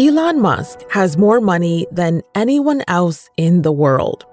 Elon 0.00 0.40
Musk 0.40 0.78
has 0.90 1.18
more 1.18 1.42
money 1.42 1.86
than 1.92 2.22
anyone 2.34 2.82
else 2.88 3.28
in 3.36 3.60
the 3.60 3.70
world. 3.70 4.24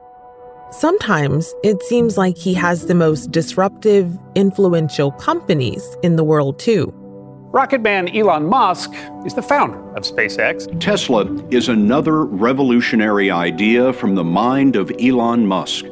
Sometimes 0.71 1.53
it 1.61 1.83
seems 1.83 2.17
like 2.17 2.37
he 2.37 2.53
has 2.53 2.85
the 2.85 2.95
most 2.95 3.31
disruptive, 3.31 4.17
influential 4.33 5.11
companies 5.11 5.85
in 6.03 6.15
the 6.15 6.23
world, 6.23 6.57
too. 6.57 6.93
Rocket 7.51 7.81
man 7.81 8.07
Elon 8.15 8.45
Musk 8.45 8.93
is 9.25 9.33
the 9.33 9.41
founder 9.41 9.77
of 9.97 10.03
SpaceX. 10.03 10.79
Tesla 10.79 11.25
is 11.49 11.67
another 11.67 12.23
revolutionary 12.23 13.29
idea 13.29 13.91
from 13.91 14.15
the 14.15 14.23
mind 14.23 14.77
of 14.77 14.89
Elon 15.01 15.45
Musk. 15.47 15.83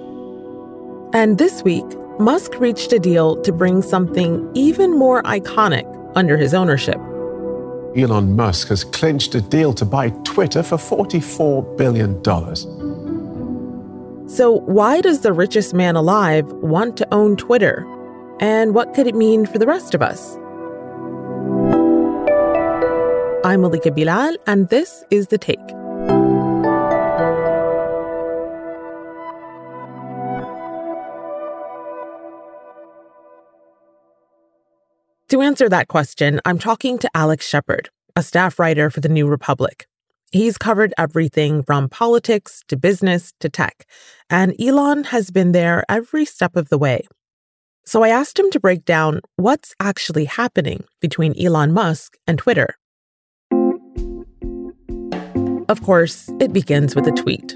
And 1.14 1.38
this 1.38 1.64
week, 1.64 1.84
Musk 2.18 2.62
reached 2.62 2.94
a 2.94 3.00
deal 3.00 3.42
to 3.42 3.52
bring 3.52 3.82
something 3.82 4.50
even 4.54 4.98
more 4.98 5.22
iconic 5.24 5.86
under 6.16 6.38
his 6.38 6.54
ownership. 6.54 6.98
Elon 7.96 8.36
Musk 8.36 8.68
has 8.68 8.84
clinched 8.84 9.36
a 9.36 9.42
deal 9.42 9.74
to 9.74 9.86
buy 9.86 10.10
Twitter 10.26 10.62
for 10.62 10.76
$44 10.78 11.78
billion. 11.78 12.22
So, 14.28 14.52
why 14.52 15.00
does 15.00 15.22
the 15.22 15.32
richest 15.32 15.74
man 15.74 15.96
alive 15.96 16.46
want 16.54 16.98
to 16.98 17.08
own 17.14 17.38
Twitter? 17.38 17.88
And 18.42 18.76
what 18.76 18.94
could 18.94 19.08
it 19.08 19.16
mean 19.16 19.46
for 19.46 19.60
the 19.60 19.68
rest 19.68 19.94
of 19.94 20.02
us? 20.02 20.36
I'm 23.46 23.62
Malika 23.62 23.92
Bilal, 23.92 24.36
and 24.46 24.68
this 24.70 25.06
is 25.10 25.28
The 25.28 25.38
Take. 25.38 25.85
Answer 35.46 35.70
that 35.70 35.90
question, 35.90 36.42
I'm 36.44 36.58
talking 36.58 36.98
to 36.98 37.10
Alex 37.14 37.48
Shephard, 37.48 37.92
a 38.16 38.24
staff 38.24 38.58
writer 38.58 38.90
for 38.90 39.00
The 39.00 39.10
New 39.10 39.28
Republic. 39.28 39.86
He's 40.32 40.58
covered 40.58 40.92
everything 40.98 41.62
from 41.62 41.88
politics 41.88 42.64
to 42.68 42.76
business 42.76 43.32
to 43.42 43.48
tech, 43.48 43.86
and 44.28 44.60
Elon 44.60 45.04
has 45.04 45.30
been 45.30 45.52
there 45.52 45.86
every 45.88 46.26
step 46.26 46.56
of 46.56 46.70
the 46.70 46.80
way. 46.80 47.06
So 47.86 48.02
I 48.02 48.10
asked 48.10 48.40
him 48.40 48.50
to 48.50 48.60
break 48.60 48.86
down 48.86 49.22
what's 49.36 49.76
actually 49.80 50.26
happening 50.26 50.84
between 51.00 51.40
Elon 51.40 51.74
Musk 51.74 52.18
and 52.26 52.40
Twitter. 52.40 52.80
Of 55.70 55.84
course, 55.84 56.28
it 56.40 56.54
begins 56.54 56.96
with 56.96 57.06
a 57.06 57.12
tweet. 57.12 57.56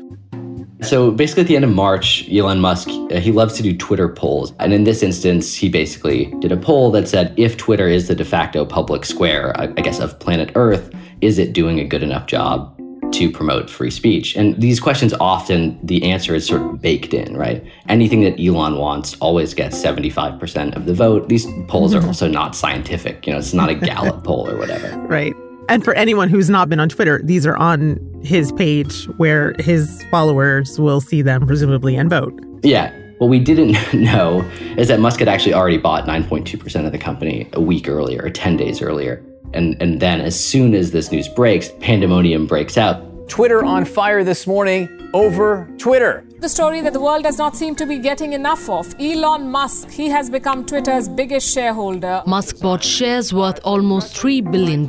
So 0.81 1.11
basically, 1.11 1.41
at 1.41 1.47
the 1.47 1.55
end 1.55 1.65
of 1.65 1.71
March, 1.71 2.25
Elon 2.31 2.61
Musk, 2.61 2.87
uh, 2.89 3.19
he 3.19 3.31
loves 3.31 3.55
to 3.55 3.63
do 3.63 3.75
Twitter 3.75 4.07
polls. 4.07 4.53
And 4.59 4.73
in 4.73 4.85
this 4.85 5.03
instance, 5.03 5.53
he 5.53 5.67
basically 5.67 6.33
did 6.39 6.51
a 6.51 6.57
poll 6.57 6.89
that 6.91 7.07
said 7.07 7.33
if 7.37 7.57
Twitter 7.57 7.87
is 7.87 8.07
the 8.07 8.15
de 8.15 8.23
facto 8.23 8.65
public 8.65 9.05
square, 9.05 9.59
I 9.59 9.67
guess, 9.67 9.99
of 9.99 10.17
planet 10.19 10.51
Earth, 10.55 10.93
is 11.21 11.37
it 11.37 11.51
doing 11.51 11.79
a 11.79 11.83
good 11.83 12.01
enough 12.01 12.27
job 12.27 12.75
to 13.11 13.29
promote 13.29 13.69
free 13.69 13.91
speech? 13.91 14.37
And 14.37 14.59
these 14.61 14.79
questions 14.79 15.13
often, 15.19 15.77
the 15.83 16.09
answer 16.09 16.33
is 16.33 16.47
sort 16.47 16.61
of 16.61 16.81
baked 16.81 17.13
in, 17.13 17.35
right? 17.35 17.61
Anything 17.89 18.21
that 18.21 18.39
Elon 18.39 18.77
wants 18.77 19.17
always 19.19 19.53
gets 19.53 19.77
75% 19.77 20.77
of 20.77 20.85
the 20.85 20.93
vote. 20.93 21.27
These 21.27 21.45
polls 21.67 21.93
are 21.93 22.05
also 22.07 22.29
not 22.29 22.55
scientific. 22.55 23.27
You 23.27 23.33
know, 23.33 23.39
it's 23.39 23.53
not 23.53 23.69
a 23.69 23.75
Gallup 23.75 24.23
poll 24.23 24.49
or 24.49 24.57
whatever. 24.57 24.97
Right. 24.99 25.33
And 25.69 25.83
for 25.83 25.93
anyone 25.93 26.29
who's 26.29 26.49
not 26.49 26.67
been 26.67 26.79
on 26.79 26.89
Twitter, 26.89 27.21
these 27.23 27.45
are 27.45 27.55
on 27.55 27.99
his 28.23 28.51
page 28.51 29.05
where 29.17 29.53
his 29.59 30.03
followers 30.09 30.79
will 30.79 30.99
see 30.99 31.21
them, 31.21 31.45
presumably, 31.45 31.95
and 31.95 32.09
vote. 32.09 32.33
Yeah. 32.63 32.91
What 33.19 33.27
we 33.27 33.39
didn't 33.39 33.93
know 33.93 34.41
is 34.77 34.87
that 34.87 34.99
Musk 34.99 35.19
had 35.19 35.27
actually 35.27 35.53
already 35.53 35.77
bought 35.77 36.05
9.2% 36.05 36.85
of 36.87 36.91
the 36.91 36.97
company 36.97 37.47
a 37.53 37.61
week 37.61 37.87
earlier, 37.87 38.23
or 38.23 38.31
10 38.31 38.57
days 38.57 38.81
earlier. 38.81 39.23
And, 39.53 39.79
and 39.79 39.99
then, 39.99 40.21
as 40.21 40.43
soon 40.43 40.73
as 40.73 40.91
this 40.91 41.11
news 41.11 41.27
breaks, 41.27 41.69
pandemonium 41.79 42.47
breaks 42.47 42.75
out. 42.75 43.29
Twitter 43.29 43.63
on 43.63 43.85
fire 43.85 44.23
this 44.23 44.47
morning 44.47 44.98
over 45.13 45.69
Twitter. 45.77 46.25
The 46.39 46.49
story 46.49 46.81
that 46.81 46.93
the 46.93 46.99
world 46.99 47.23
does 47.23 47.37
not 47.37 47.55
seem 47.55 47.75
to 47.75 47.85
be 47.85 47.97
getting 47.97 48.33
enough 48.33 48.69
of. 48.69 48.93
Elon 48.99 49.49
Musk, 49.49 49.89
he 49.89 50.09
has 50.09 50.29
become 50.29 50.65
Twitter's 50.65 51.09
biggest 51.09 51.53
shareholder. 51.53 52.23
Musk 52.25 52.59
bought 52.59 52.83
shares 52.83 53.33
worth 53.33 53.59
almost 53.63 54.15
$3 54.15 54.51
billion. 54.51 54.85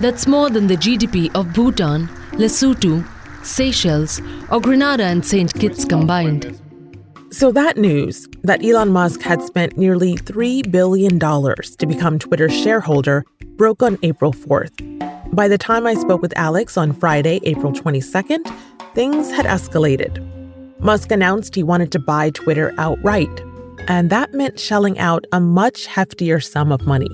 That's 0.00 0.26
more 0.26 0.50
than 0.50 0.66
the 0.66 0.76
GDP 0.76 1.30
of 1.34 1.52
Bhutan, 1.52 2.08
Lesotho, 2.32 3.06
Seychelles, 3.44 4.20
or 4.50 4.60
Grenada 4.60 5.04
and 5.04 5.24
St. 5.24 5.52
Kitts 5.52 5.84
combined. 5.84 6.58
So, 7.30 7.52
that 7.52 7.76
news 7.76 8.26
that 8.42 8.64
Elon 8.64 8.90
Musk 8.90 9.20
had 9.22 9.42
spent 9.42 9.76
nearly 9.76 10.14
$3 10.14 10.70
billion 10.70 11.18
to 11.18 11.86
become 11.86 12.18
Twitter's 12.18 12.52
shareholder 12.52 13.24
broke 13.56 13.82
on 13.82 13.98
April 14.02 14.32
4th. 14.32 15.34
By 15.34 15.48
the 15.48 15.58
time 15.58 15.86
I 15.86 15.94
spoke 15.94 16.22
with 16.22 16.36
Alex 16.36 16.76
on 16.76 16.92
Friday, 16.92 17.40
April 17.44 17.72
22nd, 17.72 18.52
things 18.94 19.30
had 19.30 19.46
escalated. 19.46 20.26
Musk 20.80 21.10
announced 21.10 21.54
he 21.54 21.62
wanted 21.62 21.92
to 21.92 21.98
buy 21.98 22.30
Twitter 22.30 22.74
outright, 22.78 23.44
and 23.86 24.10
that 24.10 24.32
meant 24.32 24.58
shelling 24.58 24.98
out 24.98 25.26
a 25.32 25.40
much 25.40 25.86
heftier 25.86 26.42
sum 26.42 26.72
of 26.72 26.86
money. 26.86 27.10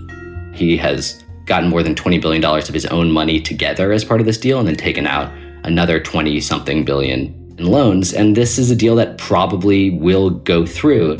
He 0.54 0.76
has 0.76 1.24
gotten 1.46 1.68
more 1.68 1.82
than 1.82 1.94
$20 1.94 2.20
billion 2.20 2.44
of 2.44 2.68
his 2.68 2.86
own 2.86 3.10
money 3.10 3.40
together 3.40 3.92
as 3.92 4.04
part 4.04 4.20
of 4.20 4.26
this 4.26 4.38
deal 4.38 4.58
and 4.58 4.66
then 4.66 4.76
taken 4.76 5.06
out 5.06 5.32
another 5.64 6.00
20 6.00 6.40
something 6.40 6.84
billion 6.84 7.45
in 7.58 7.66
loans. 7.66 8.12
And 8.12 8.36
this 8.36 8.58
is 8.58 8.70
a 8.70 8.76
deal 8.76 8.96
that 8.96 9.18
probably 9.18 9.90
will 9.90 10.30
go 10.30 10.66
through. 10.66 11.14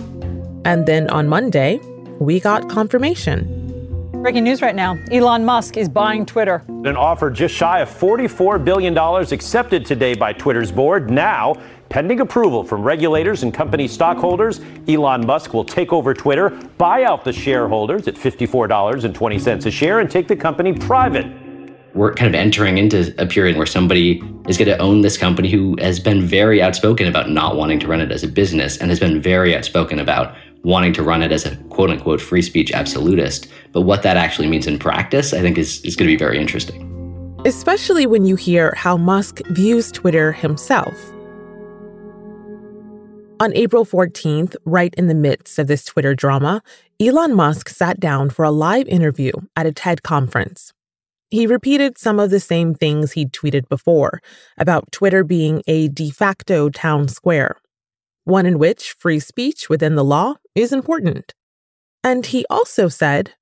And 0.64 0.86
then 0.86 1.08
on 1.10 1.28
Monday, 1.28 1.78
we 2.18 2.40
got 2.40 2.68
confirmation. 2.68 3.52
Breaking 4.22 4.44
news 4.44 4.60
right 4.60 4.74
now 4.74 4.98
Elon 5.12 5.44
Musk 5.44 5.76
is 5.76 5.88
buying 5.88 6.26
Twitter. 6.26 6.64
An 6.68 6.96
offer 6.96 7.30
just 7.30 7.54
shy 7.54 7.80
of 7.80 7.88
$44 7.88 8.64
billion 8.64 8.96
accepted 8.98 9.86
today 9.86 10.14
by 10.14 10.32
Twitter's 10.32 10.72
board. 10.72 11.10
Now, 11.10 11.54
pending 11.90 12.18
approval 12.20 12.64
from 12.64 12.82
regulators 12.82 13.44
and 13.44 13.54
company 13.54 13.86
stockholders, 13.86 14.60
Elon 14.88 15.24
Musk 15.24 15.54
will 15.54 15.64
take 15.64 15.92
over 15.92 16.12
Twitter, 16.12 16.50
buy 16.78 17.04
out 17.04 17.22
the 17.22 17.32
shareholders 17.32 18.08
at 18.08 18.16
$54.20 18.16 19.66
a 19.66 19.70
share, 19.70 20.00
and 20.00 20.10
take 20.10 20.26
the 20.26 20.34
company 20.34 20.72
private. 20.72 21.45
We're 21.96 22.12
kind 22.12 22.28
of 22.28 22.38
entering 22.38 22.76
into 22.76 23.14
a 23.16 23.24
period 23.24 23.56
where 23.56 23.64
somebody 23.64 24.22
is 24.48 24.58
going 24.58 24.68
to 24.68 24.76
own 24.76 25.00
this 25.00 25.16
company 25.16 25.50
who 25.50 25.76
has 25.80 25.98
been 25.98 26.26
very 26.26 26.60
outspoken 26.60 27.08
about 27.08 27.30
not 27.30 27.56
wanting 27.56 27.80
to 27.80 27.86
run 27.86 28.02
it 28.02 28.12
as 28.12 28.22
a 28.22 28.28
business 28.28 28.76
and 28.76 28.90
has 28.90 29.00
been 29.00 29.22
very 29.22 29.56
outspoken 29.56 29.98
about 29.98 30.36
wanting 30.62 30.92
to 30.92 31.02
run 31.02 31.22
it 31.22 31.32
as 31.32 31.46
a 31.46 31.56
quote 31.70 31.88
unquote 31.88 32.20
free 32.20 32.42
speech 32.42 32.70
absolutist. 32.70 33.48
But 33.72 33.82
what 33.82 34.02
that 34.02 34.18
actually 34.18 34.46
means 34.46 34.66
in 34.66 34.78
practice, 34.78 35.32
I 35.32 35.40
think, 35.40 35.56
is, 35.56 35.80
is 35.86 35.96
going 35.96 36.06
to 36.06 36.12
be 36.12 36.18
very 36.18 36.38
interesting. 36.38 36.82
Especially 37.46 38.04
when 38.04 38.26
you 38.26 38.36
hear 38.36 38.74
how 38.76 38.98
Musk 38.98 39.40
views 39.46 39.90
Twitter 39.90 40.32
himself. 40.32 40.94
On 43.40 43.54
April 43.54 43.86
14th, 43.86 44.54
right 44.66 44.94
in 44.96 45.06
the 45.06 45.14
midst 45.14 45.58
of 45.58 45.66
this 45.66 45.84
Twitter 45.86 46.14
drama, 46.14 46.62
Elon 47.00 47.34
Musk 47.34 47.70
sat 47.70 47.98
down 47.98 48.28
for 48.28 48.44
a 48.44 48.50
live 48.50 48.86
interview 48.86 49.32
at 49.56 49.64
a 49.64 49.72
TED 49.72 50.02
conference. 50.02 50.74
He 51.30 51.46
repeated 51.46 51.98
some 51.98 52.20
of 52.20 52.30
the 52.30 52.40
same 52.40 52.74
things 52.74 53.12
he'd 53.12 53.32
tweeted 53.32 53.68
before 53.68 54.20
about 54.56 54.92
Twitter 54.92 55.24
being 55.24 55.62
a 55.66 55.88
de 55.88 56.10
facto 56.10 56.68
town 56.68 57.08
square 57.08 57.56
one 58.26 58.44
in 58.44 58.58
which 58.58 58.92
free 58.92 59.20
speech 59.20 59.70
within 59.70 59.94
the 59.94 60.04
law 60.04 60.34
is 60.54 60.72
important. 60.72 61.32
And 62.02 62.26
he 62.26 62.44
also 62.50 62.88
said, 62.88 63.32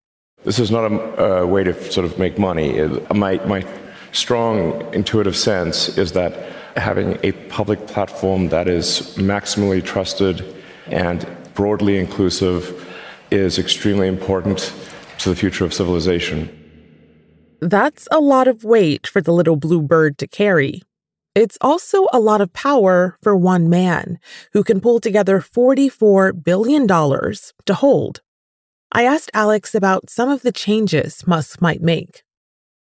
This 0.44 0.58
is 0.58 0.70
not 0.70 0.92
a, 0.92 1.24
a 1.24 1.46
way 1.46 1.64
to 1.64 1.90
sort 1.90 2.04
of 2.04 2.18
make 2.18 2.38
money. 2.38 2.80
My, 3.14 3.36
my 3.46 3.66
strong 4.12 4.82
intuitive 4.94 5.36
sense 5.36 5.96
is 5.96 6.12
that 6.12 6.52
having 6.76 7.18
a 7.22 7.32
public 7.48 7.86
platform 7.86 8.50
that 8.50 8.68
is 8.68 9.16
maximally 9.16 9.82
trusted 9.82 10.44
and 10.86 11.26
broadly 11.54 11.96
inclusive 11.98 12.86
is 13.30 13.58
extremely 13.58 14.06
important 14.06 14.72
to 15.18 15.30
the 15.30 15.36
future 15.36 15.64
of 15.64 15.72
civilization. 15.72 16.63
That's 17.64 18.06
a 18.10 18.20
lot 18.20 18.46
of 18.46 18.62
weight 18.62 19.06
for 19.06 19.22
the 19.22 19.32
little 19.32 19.56
blue 19.56 19.80
bird 19.80 20.18
to 20.18 20.26
carry. 20.26 20.82
It's 21.34 21.56
also 21.62 22.06
a 22.12 22.20
lot 22.20 22.42
of 22.42 22.52
power 22.52 23.16
for 23.22 23.34
one 23.34 23.70
man 23.70 24.18
who 24.52 24.62
can 24.62 24.82
pull 24.82 25.00
together 25.00 25.40
$44 25.40 26.44
billion 26.44 26.86
to 26.86 27.74
hold. 27.74 28.20
I 28.92 29.04
asked 29.04 29.30
Alex 29.32 29.74
about 29.74 30.10
some 30.10 30.28
of 30.28 30.42
the 30.42 30.52
changes 30.52 31.26
Musk 31.26 31.62
might 31.62 31.80
make. 31.80 32.22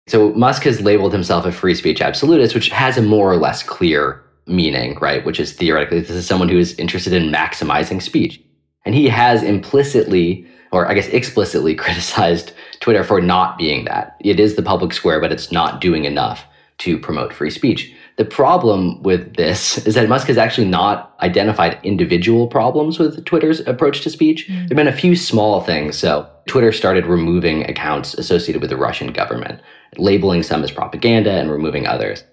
So, 0.09 0.33
Musk 0.33 0.63
has 0.63 0.81
labeled 0.81 1.13
himself 1.13 1.45
a 1.45 1.53
free 1.53 1.75
speech 1.75 2.01
absolutist, 2.01 2.55
which 2.55 2.71
has 2.71 2.97
a 2.97 3.03
more 3.03 3.31
or 3.31 3.37
less 3.37 3.63
clear 3.63 4.25
meaning, 4.47 4.99
right? 5.01 5.23
Which 5.23 5.39
is 5.39 5.53
theoretically, 5.53 6.01
this 6.01 6.11
is 6.11 6.27
someone 6.27 6.49
who 6.49 6.59
is 6.59 6.75
interested 6.79 7.13
in 7.13 7.31
maximizing 7.31 8.01
speech. 8.01 8.43
And 8.87 8.95
he 8.95 9.07
has 9.11 9.43
implicitly, 9.43 10.47
or 10.73 10.89
I 10.89 10.95
guess 10.95 11.09
explicitly, 11.09 11.75
criticized 11.85 12.55
Twitter 12.83 13.05
for 13.05 13.21
not 13.21 13.57
being 13.57 13.85
that. 13.87 14.17
It 14.21 14.39
is 14.41 14.57
the 14.57 14.63
public 14.63 14.93
square, 14.93 15.21
but 15.21 15.33
it's 15.33 15.53
not 15.53 15.81
doing 15.81 16.05
enough 16.05 16.45
to 16.79 16.99
promote 16.99 17.33
free 17.33 17.49
speech. 17.49 17.95
The 18.17 18.25
problem 18.25 19.01
with 19.05 19.37
this 19.37 19.79
is 19.87 19.95
that 19.95 20.09
Musk 20.09 20.27
has 20.27 20.37
actually 20.37 20.67
not 20.67 21.15
identified 21.21 21.79
individual 21.85 22.49
problems 22.49 22.99
with 22.99 23.25
Twitter's 23.25 23.61
approach 23.61 24.03
to 24.03 24.11
speech. 24.11 24.49
Mm. 24.49 24.49
There 24.49 24.61
have 24.61 24.77
been 24.77 24.89
a 24.89 24.93
few 24.93 25.15
small 25.15 25.63
things. 25.63 25.97
So, 25.97 26.29
Twitter 26.49 26.73
started 26.73 27.07
removing 27.07 27.63
accounts 27.71 28.15
associated 28.15 28.61
with 28.61 28.71
the 28.71 28.77
Russian 28.77 29.13
government, 29.13 29.61
labeling 29.97 30.43
some 30.43 30.65
as 30.65 30.73
propaganda 30.73 31.31
and 31.31 31.53
removing 31.53 31.87
others. 31.87 32.25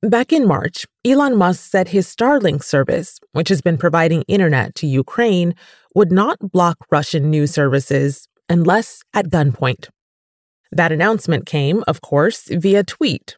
Back 0.00 0.32
in 0.32 0.46
March, 0.46 0.86
Elon 1.04 1.36
Musk 1.36 1.68
said 1.68 1.88
his 1.88 2.06
Starlink 2.06 2.62
service, 2.62 3.18
which 3.32 3.48
has 3.48 3.60
been 3.60 3.78
providing 3.78 4.22
internet 4.22 4.76
to 4.76 4.86
Ukraine, 4.86 5.56
would 5.94 6.12
not 6.12 6.38
block 6.52 6.78
Russian 6.90 7.30
news 7.30 7.52
services 7.52 8.28
unless 8.48 9.02
at 9.14 9.28
gunpoint. 9.28 9.88
That 10.70 10.92
announcement 10.92 11.46
came, 11.46 11.84
of 11.86 12.00
course, 12.00 12.48
via 12.50 12.82
tweet. 12.84 13.36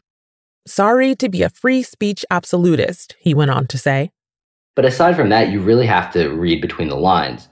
Sorry 0.66 1.14
to 1.16 1.28
be 1.28 1.42
a 1.42 1.50
free 1.50 1.82
speech 1.82 2.24
absolutist, 2.30 3.16
he 3.18 3.34
went 3.34 3.50
on 3.50 3.66
to 3.66 3.78
say. 3.78 4.10
But 4.76 4.84
aside 4.84 5.16
from 5.16 5.28
that, 5.28 5.50
you 5.50 5.60
really 5.60 5.86
have 5.86 6.12
to 6.12 6.28
read 6.28 6.60
between 6.60 6.88
the 6.88 6.96
lines 6.96 7.48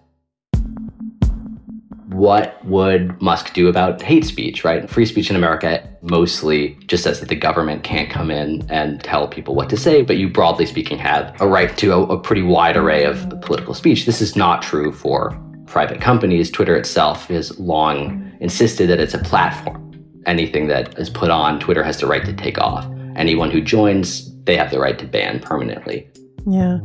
what 2.13 2.65
would 2.65 3.21
Musk 3.21 3.53
do 3.53 3.69
about 3.69 4.01
hate 4.01 4.25
speech, 4.25 4.65
right? 4.65 4.89
Free 4.89 5.07
speech 5.07 5.31
in 5.31 5.37
America 5.37 5.87
mostly 6.03 6.77
just 6.87 7.05
says 7.05 7.21
that 7.21 7.29
the 7.29 7.37
government 7.37 7.85
can't 7.85 8.11
come 8.11 8.31
in 8.31 8.65
and 8.71 9.03
tell 9.03 9.27
people 9.29 9.55
what 9.55 9.71
to 9.71 9.77
say, 9.77 10.03
but 10.03 10.17
you, 10.17 10.29
broadly 10.29 10.67
speaking, 10.67 10.99
have 10.99 11.35
a 11.41 11.49
right 11.49 11.77
to 11.79 11.93
a, 11.93 12.03
a 12.03 12.19
pretty 12.19 12.43
wide 12.43 12.77
array 12.77 13.05
of 13.05 13.29
political 13.41 13.75
speech. 13.75 14.07
This 14.07 14.21
is 14.21 14.37
not 14.37 14.63
true 14.63 14.93
for 14.93 15.39
private 15.73 16.01
companies. 16.01 16.51
Twitter 16.51 16.77
itself 16.77 17.27
has 17.29 17.59
long 17.59 18.31
insisted 18.41 18.89
that 18.91 19.01
it's 19.01 19.15
a 19.15 19.19
platform. 19.19 19.81
Anything 20.27 20.69
that 20.69 20.97
is 20.99 21.09
put 21.11 21.31
on 21.31 21.59
Twitter 21.59 21.83
has 21.83 21.99
the 21.99 22.07
right 22.07 22.25
to 22.25 22.33
take 22.33 22.59
off. 22.59 22.87
Anyone 23.17 23.51
who 23.51 23.61
joins, 23.61 24.31
they 24.45 24.57
have 24.57 24.71
the 24.71 24.79
right 24.79 24.99
to 24.99 25.07
ban 25.07 25.41
permanently. 25.41 26.09
Yeah. 26.47 26.81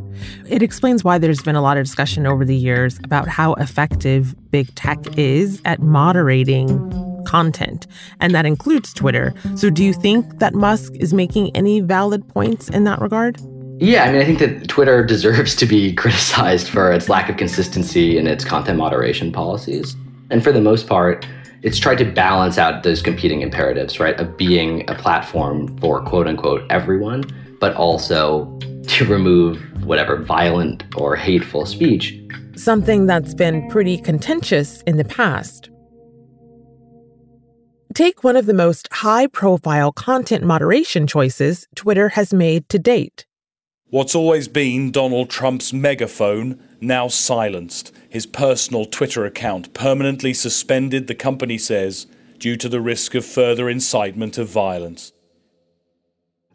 It 0.47 0.61
explains 0.61 1.03
why 1.03 1.17
there's 1.17 1.41
been 1.41 1.55
a 1.55 1.61
lot 1.61 1.77
of 1.77 1.85
discussion 1.85 2.25
over 2.25 2.45
the 2.45 2.55
years 2.55 2.99
about 3.03 3.27
how 3.27 3.53
effective 3.55 4.35
big 4.51 4.73
tech 4.75 4.99
is 5.17 5.61
at 5.65 5.81
moderating 5.81 6.67
content, 7.25 7.87
and 8.21 8.33
that 8.33 8.45
includes 8.45 8.93
Twitter. 8.93 9.33
So, 9.55 9.69
do 9.69 9.83
you 9.83 9.93
think 9.93 10.39
that 10.39 10.53
Musk 10.53 10.93
is 10.95 11.13
making 11.13 11.55
any 11.55 11.81
valid 11.81 12.27
points 12.29 12.69
in 12.69 12.85
that 12.85 13.01
regard? 13.01 13.37
Yeah, 13.79 14.06
I 14.06 14.12
mean, 14.12 14.21
I 14.21 14.25
think 14.25 14.39
that 14.39 14.68
Twitter 14.68 15.06
deserves 15.13 15.56
to 15.56 15.65
be 15.65 15.94
criticized 15.94 16.68
for 16.69 16.91
its 16.91 17.09
lack 17.09 17.29
of 17.29 17.38
consistency 17.38 18.18
in 18.18 18.27
its 18.27 18.44
content 18.44 18.77
moderation 18.77 19.31
policies. 19.31 19.95
And 20.29 20.44
for 20.44 20.51
the 20.51 20.62
most 20.62 20.88
part, 20.88 21.25
it's 21.62 21.79
tried 21.79 21.97
to 21.97 22.06
balance 22.06 22.57
out 22.57 22.83
those 22.83 23.01
competing 23.01 23.41
imperatives, 23.41 24.00
right? 24.00 24.19
Of 24.19 24.38
being 24.38 24.88
a 24.89 24.95
platform 24.95 25.77
for 25.79 26.01
quote 26.01 26.27
unquote 26.27 26.63
everyone, 26.69 27.24
but 27.59 27.75
also 27.75 28.45
to 28.88 29.06
remove 29.06 29.59
whatever 29.83 30.18
violent 30.18 30.83
or 30.95 31.15
hateful 31.15 31.65
speech. 31.65 32.19
Something 32.56 33.06
that's 33.06 33.33
been 33.33 33.69
pretty 33.69 33.97
contentious 33.97 34.81
in 34.83 34.97
the 34.97 35.06
past. 35.06 35.69
Take 37.94 38.23
one 38.23 38.35
of 38.35 38.45
the 38.45 38.53
most 38.53 38.88
high 38.91 39.27
profile 39.27 39.91
content 39.91 40.44
moderation 40.44 41.07
choices 41.07 41.68
Twitter 41.75 42.09
has 42.09 42.33
made 42.33 42.69
to 42.69 42.80
date. 42.80 43.25
What's 43.89 44.15
always 44.15 44.49
been 44.49 44.91
Donald 44.91 45.29
Trump's 45.29 45.71
megaphone, 45.71 46.61
now 46.81 47.07
silenced. 47.07 47.93
His 48.09 48.25
personal 48.25 48.83
Twitter 48.83 49.23
account 49.23 49.73
permanently 49.73 50.33
suspended, 50.33 51.07
the 51.07 51.15
company 51.15 51.57
says, 51.57 52.05
due 52.37 52.57
to 52.57 52.67
the 52.67 52.81
risk 52.81 53.15
of 53.15 53.25
further 53.25 53.69
incitement 53.69 54.37
of 54.37 54.49
violence. 54.49 55.13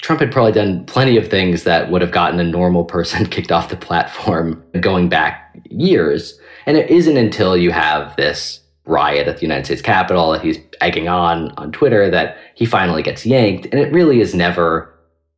Trump 0.02 0.20
had 0.20 0.30
probably 0.30 0.52
done 0.52 0.84
plenty 0.84 1.16
of 1.16 1.28
things 1.28 1.62
that 1.62 1.90
would 1.90 2.02
have 2.02 2.10
gotten 2.10 2.38
a 2.38 2.44
normal 2.44 2.84
person 2.84 3.24
kicked 3.30 3.50
off 3.50 3.70
the 3.70 3.76
platform 3.78 4.62
going 4.80 5.08
back 5.08 5.58
years. 5.70 6.38
And 6.66 6.76
it 6.76 6.90
isn't 6.90 7.16
until 7.16 7.56
you 7.56 7.70
have 7.70 8.14
this 8.16 8.60
riot 8.84 9.26
at 9.26 9.36
the 9.36 9.42
United 9.42 9.64
States 9.64 9.80
Capitol 9.80 10.32
that 10.32 10.42
he's 10.42 10.58
egging 10.82 11.08
on 11.08 11.52
on 11.52 11.72
Twitter 11.72 12.10
that 12.10 12.36
he 12.56 12.66
finally 12.66 13.02
gets 13.02 13.24
yanked. 13.24 13.68
And 13.72 13.80
it 13.80 13.90
really 13.90 14.20
is 14.20 14.34
never 14.34 14.92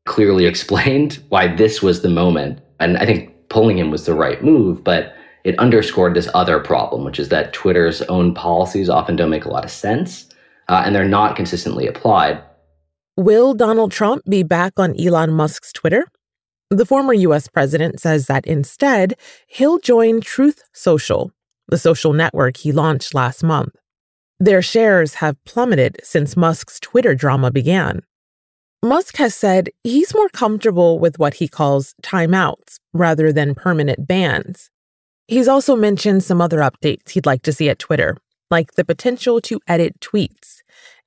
clearly 0.06 0.46
explained 0.52 1.22
why 1.28 1.54
this 1.54 1.82
was 1.82 2.02
the 2.02 2.08
moment. 2.08 2.60
And 2.80 2.96
I 2.98 3.06
think 3.06 3.32
pulling 3.48 3.78
him 3.78 3.90
was 3.90 4.06
the 4.06 4.14
right 4.14 4.42
move, 4.42 4.82
but 4.82 5.14
it 5.44 5.58
underscored 5.58 6.14
this 6.14 6.28
other 6.34 6.58
problem, 6.58 7.04
which 7.04 7.18
is 7.18 7.28
that 7.28 7.52
Twitter's 7.52 8.02
own 8.02 8.34
policies 8.34 8.88
often 8.88 9.16
don't 9.16 9.30
make 9.30 9.44
a 9.44 9.50
lot 9.50 9.64
of 9.64 9.70
sense 9.70 10.26
uh, 10.68 10.82
and 10.84 10.94
they're 10.94 11.04
not 11.04 11.36
consistently 11.36 11.86
applied. 11.86 12.42
Will 13.16 13.54
Donald 13.54 13.92
Trump 13.92 14.22
be 14.28 14.42
back 14.42 14.72
on 14.78 14.98
Elon 14.98 15.32
Musk's 15.32 15.72
Twitter? 15.72 16.06
The 16.70 16.86
former 16.86 17.12
US 17.12 17.46
president 17.46 18.00
says 18.00 18.26
that 18.26 18.46
instead, 18.46 19.14
he'll 19.46 19.78
join 19.78 20.20
Truth 20.20 20.62
Social, 20.72 21.30
the 21.68 21.78
social 21.78 22.12
network 22.12 22.56
he 22.56 22.72
launched 22.72 23.14
last 23.14 23.44
month. 23.44 23.76
Their 24.40 24.62
shares 24.62 25.14
have 25.14 25.42
plummeted 25.44 25.98
since 26.02 26.36
Musk's 26.36 26.80
Twitter 26.80 27.14
drama 27.14 27.50
began. 27.50 28.00
Musk 28.84 29.16
has 29.16 29.34
said 29.34 29.70
he's 29.82 30.14
more 30.14 30.28
comfortable 30.28 30.98
with 30.98 31.18
what 31.18 31.34
he 31.34 31.48
calls 31.48 31.94
timeouts 32.02 32.80
rather 32.92 33.32
than 33.32 33.54
permanent 33.54 34.06
bans. 34.06 34.68
He's 35.26 35.48
also 35.48 35.74
mentioned 35.74 36.22
some 36.22 36.42
other 36.42 36.58
updates 36.58 37.08
he'd 37.10 37.24
like 37.24 37.40
to 37.44 37.52
see 37.52 37.70
at 37.70 37.78
Twitter, 37.78 38.18
like 38.50 38.72
the 38.72 38.84
potential 38.84 39.40
to 39.40 39.58
edit 39.66 39.98
tweets 40.00 40.58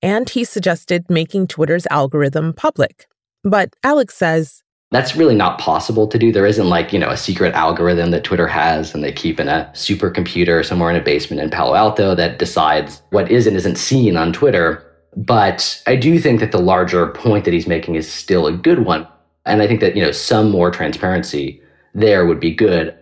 and 0.01 0.27
he 0.27 0.43
suggested 0.43 1.05
making 1.07 1.45
Twitter's 1.45 1.85
algorithm 1.91 2.51
public. 2.51 3.05
But 3.43 3.75
Alex 3.83 4.15
says, 4.15 4.63
that's 4.89 5.15
really 5.15 5.35
not 5.35 5.59
possible 5.59 6.07
to 6.07 6.17
do. 6.17 6.31
There 6.31 6.47
isn't 6.47 6.69
like, 6.69 6.91
you 6.91 6.97
know, 6.97 7.09
a 7.09 7.17
secret 7.17 7.53
algorithm 7.53 8.09
that 8.09 8.23
Twitter 8.23 8.47
has 8.47 8.95
and 8.95 9.03
they 9.03 9.11
keep 9.11 9.39
in 9.39 9.49
a 9.49 9.69
supercomputer 9.75 10.65
somewhere 10.65 10.89
in 10.89 10.95
a 10.95 11.03
basement 11.03 11.43
in 11.43 11.51
Palo 11.51 11.75
Alto 11.75 12.15
that 12.15 12.39
decides 12.39 13.03
what 13.11 13.29
is 13.29 13.45
and 13.45 13.55
isn't 13.55 13.75
seen 13.75 14.17
on 14.17 14.33
Twitter. 14.33 14.83
But 15.17 15.81
I 15.87 15.95
do 15.95 16.19
think 16.19 16.39
that 16.41 16.51
the 16.51 16.59
larger 16.59 17.07
point 17.07 17.43
that 17.45 17.53
he's 17.53 17.67
making 17.67 17.95
is 17.95 18.09
still 18.11 18.45
a 18.45 18.53
good 18.53 18.85
one. 18.85 19.07
And 19.47 19.63
I 19.63 19.67
think 19.67 19.79
that, 19.81 19.95
you 19.95 20.03
know, 20.03 20.11
some 20.11 20.51
more 20.51 20.69
transparency 20.69 21.59
there 21.95 22.27
would 22.27 22.39
be 22.39 22.53
good. 22.53 22.95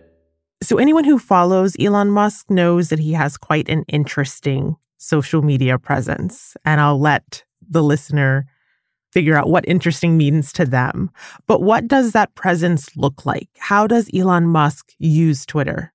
So 0.62 0.78
anyone 0.78 1.04
who 1.04 1.18
follows 1.18 1.76
Elon 1.78 2.10
Musk 2.10 2.50
knows 2.50 2.88
that 2.88 2.98
he 2.98 3.12
has 3.12 3.36
quite 3.36 3.68
an 3.68 3.84
interesting 3.88 4.76
social 4.96 5.42
media 5.42 5.78
presence. 5.78 6.56
And 6.64 6.80
I'll 6.80 6.98
let 6.98 7.44
the 7.68 7.82
listener 7.82 8.46
figure 9.12 9.36
out 9.36 9.50
what 9.50 9.68
interesting 9.68 10.16
means 10.16 10.54
to 10.54 10.64
them. 10.64 11.10
But 11.46 11.60
what 11.60 11.86
does 11.86 12.12
that 12.12 12.34
presence 12.34 12.96
look 12.96 13.26
like? 13.26 13.48
How 13.58 13.86
does 13.86 14.08
Elon 14.14 14.46
Musk 14.46 14.92
use 14.98 15.44
Twitter? 15.44 15.92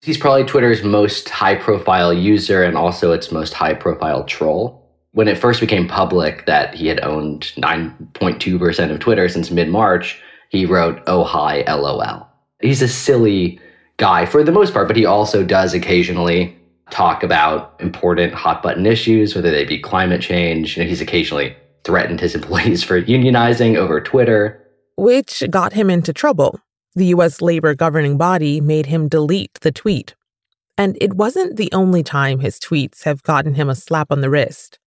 He's 0.00 0.18
probably 0.18 0.44
Twitter's 0.44 0.82
most 0.82 1.28
high 1.28 1.56
profile 1.56 2.14
user 2.14 2.62
and 2.62 2.76
also 2.76 3.12
its 3.12 3.30
most 3.30 3.52
high 3.52 3.74
profile 3.74 4.24
troll. 4.24 4.81
When 5.12 5.28
it 5.28 5.38
first 5.38 5.60
became 5.60 5.86
public 5.88 6.46
that 6.46 6.74
he 6.74 6.86
had 6.86 7.00
owned 7.04 7.52
9.2% 7.56 8.90
of 8.90 8.98
Twitter 8.98 9.28
since 9.28 9.50
mid 9.50 9.68
March, 9.68 10.20
he 10.48 10.64
wrote, 10.64 11.02
Oh, 11.06 11.24
hi, 11.24 11.62
LOL. 11.68 12.26
He's 12.60 12.82
a 12.82 12.88
silly 12.88 13.60
guy 13.98 14.24
for 14.24 14.42
the 14.42 14.52
most 14.52 14.72
part, 14.72 14.88
but 14.88 14.96
he 14.96 15.04
also 15.04 15.44
does 15.44 15.74
occasionally 15.74 16.56
talk 16.90 17.22
about 17.22 17.74
important 17.80 18.34
hot 18.34 18.62
button 18.62 18.86
issues, 18.86 19.34
whether 19.34 19.50
they 19.50 19.64
be 19.64 19.78
climate 19.78 20.20
change. 20.20 20.76
You 20.76 20.82
know, 20.82 20.88
he's 20.88 21.00
occasionally 21.00 21.56
threatened 21.84 22.20
his 22.20 22.34
employees 22.38 22.82
for 22.82 23.02
unionizing 23.02 23.76
over 23.76 24.00
Twitter, 24.00 24.62
which 24.96 25.42
got 25.50 25.72
him 25.72 25.90
into 25.90 26.12
trouble. 26.12 26.60
The 26.94 27.06
U.S. 27.06 27.40
labor 27.40 27.74
governing 27.74 28.18
body 28.18 28.60
made 28.60 28.86
him 28.86 29.08
delete 29.08 29.58
the 29.60 29.72
tweet. 29.72 30.14
And 30.76 30.96
it 31.00 31.14
wasn't 31.14 31.56
the 31.56 31.70
only 31.72 32.02
time 32.02 32.40
his 32.40 32.58
tweets 32.58 33.04
have 33.04 33.22
gotten 33.22 33.54
him 33.54 33.70
a 33.70 33.74
slap 33.74 34.10
on 34.10 34.20
the 34.20 34.28
wrist. 34.30 34.78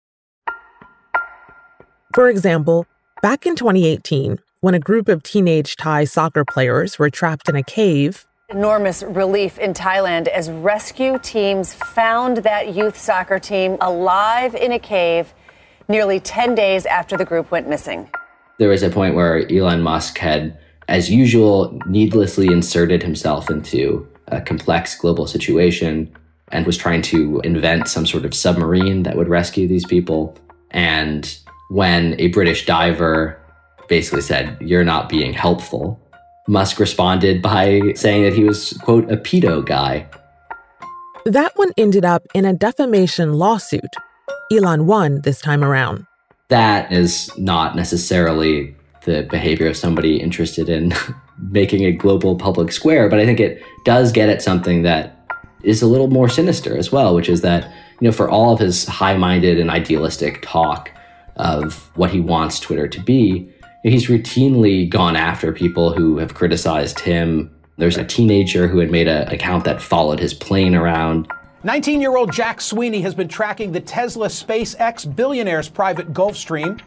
For 2.15 2.29
example, 2.29 2.87
back 3.23 3.45
in 3.45 3.57
2018, 3.57 4.39
when 4.61 4.73
a 4.73 4.79
group 4.79 5.09
of 5.09 5.25
teenage 5.25 5.75
Thai 5.75 6.05
soccer 6.05 6.45
players 6.45 6.97
were 6.97 7.11
trapped 7.11 7.49
in 7.49 7.57
a 7.57 7.63
cave, 7.65 8.25
Enormous 8.51 9.03
relief 9.03 9.59
in 9.59 9.75
Thailand 9.75 10.29
as 10.29 10.49
rescue 10.49 11.19
teams 11.19 11.75
found 11.75 12.37
that 12.39 12.73
youth 12.73 12.97
soccer 12.97 13.41
team 13.41 13.77
alive 13.81 14.55
in 14.55 14.71
a 14.71 14.79
cave 14.79 15.35
nearly 15.89 16.21
10 16.21 16.55
days 16.55 16.87
after 16.87 17.17
the 17.17 17.25
group 17.25 17.51
went 17.51 17.69
missing. 17.69 18.09
There 18.61 18.69
was 18.69 18.85
a 18.85 18.91
point 18.91 19.17
where 19.17 19.51
Elon 19.51 19.83
Musk 19.83 20.17
had, 20.19 20.57
as 20.87 21.11
usual, 21.11 21.77
needlessly 21.85 22.47
inserted 22.47 23.03
himself 23.03 23.51
into 23.51 24.07
a 24.29 24.41
complex 24.41 24.97
global 24.97 25.27
situation 25.27 26.15
and 26.53 26.65
was 26.65 26.77
trying 26.77 27.03
to 27.03 27.41
invent 27.41 27.89
some 27.89 28.07
sort 28.07 28.25
of 28.25 28.35
submarine 28.35 29.03
that 29.03 29.17
would 29.17 29.29
rescue 29.29 29.67
these 29.67 29.85
people. 29.85 30.37
And 30.71 31.37
when 31.69 32.19
a 32.21 32.29
British 32.29 32.67
diver 32.67 33.41
basically 33.89 34.23
said, 34.23 34.57
You're 34.61 34.85
not 34.85 35.09
being 35.09 35.33
helpful, 35.33 36.01
Musk 36.47 36.79
responded 36.79 37.41
by 37.41 37.81
saying 37.95 38.25
that 38.25 38.35
he 38.35 38.45
was, 38.45 38.75
quote, 38.83 39.11
a 39.11 39.17
pedo 39.17 39.65
guy. 39.65 40.07
That 41.25 41.53
one 41.57 41.73
ended 41.79 42.05
up 42.05 42.23
in 42.35 42.45
a 42.45 42.53
defamation 42.53 43.33
lawsuit. 43.35 43.95
Elon 44.53 44.87
won 44.87 45.23
this 45.23 45.41
time 45.41 45.65
around. 45.65 46.07
That 46.49 46.93
is 46.93 47.31
not 47.39 47.77
necessarily 47.77 48.77
the 49.05 49.27
behavior 49.31 49.67
of 49.69 49.77
somebody 49.77 50.21
interested 50.21 50.69
in 50.69 50.93
making 51.51 51.85
a 51.87 51.93
global 51.93 52.37
public 52.37 52.73
square, 52.73 53.09
but 53.09 53.19
I 53.19 53.25
think 53.25 53.41
it 53.41 53.63
does 53.87 54.13
get 54.13 54.29
at 54.29 54.43
something 54.43 54.83
that 54.83 55.17
is 55.63 55.81
a 55.81 55.87
little 55.87 56.09
more 56.09 56.29
sinister 56.29 56.77
as 56.77 56.93
well, 56.93 57.15
which 57.15 57.31
is 57.31 57.41
that, 57.41 57.65
you 58.01 58.09
know, 58.09 58.13
for 58.13 58.29
all 58.29 58.53
of 58.53 58.61
his 58.61 58.85
high 58.87 59.17
minded 59.17 59.59
and 59.59 59.71
idealistic 59.71 60.43
talk 60.43 60.91
of 61.37 61.91
what 61.97 62.11
he 62.11 62.21
wants 62.21 62.61
Twitter 62.61 62.89
to 62.89 63.01
be, 63.01 63.49
he's 63.83 64.07
routinely 64.07 64.89
gone 64.89 65.17
after 65.17 65.53
people 65.53 65.93
who 65.93 66.19
have 66.19 66.35
criticized 66.35 67.01
him. 67.01 67.51
There's 67.77 67.97
a 67.97 68.05
teenager 68.05 68.69
who 68.69 68.79
had 68.79 68.91
made 68.91 69.09
an 69.09 69.29
account 69.29 69.65
that 69.65 69.83
followed 69.83 70.21
his 70.21 70.35
plane 70.35 70.75
around. 70.75 71.29
19 71.65 72.01
year 72.01 72.17
old 72.17 72.33
Jack 72.33 72.61
Sweeney 72.61 73.01
has 73.01 73.15
been 73.15 73.29
tracking 73.29 73.73
the 73.73 73.81
Tesla 73.81 74.29
SpaceX 74.29 75.13
billionaire's 75.15 75.69
private 75.69 76.13
Gulfstream. 76.13 76.81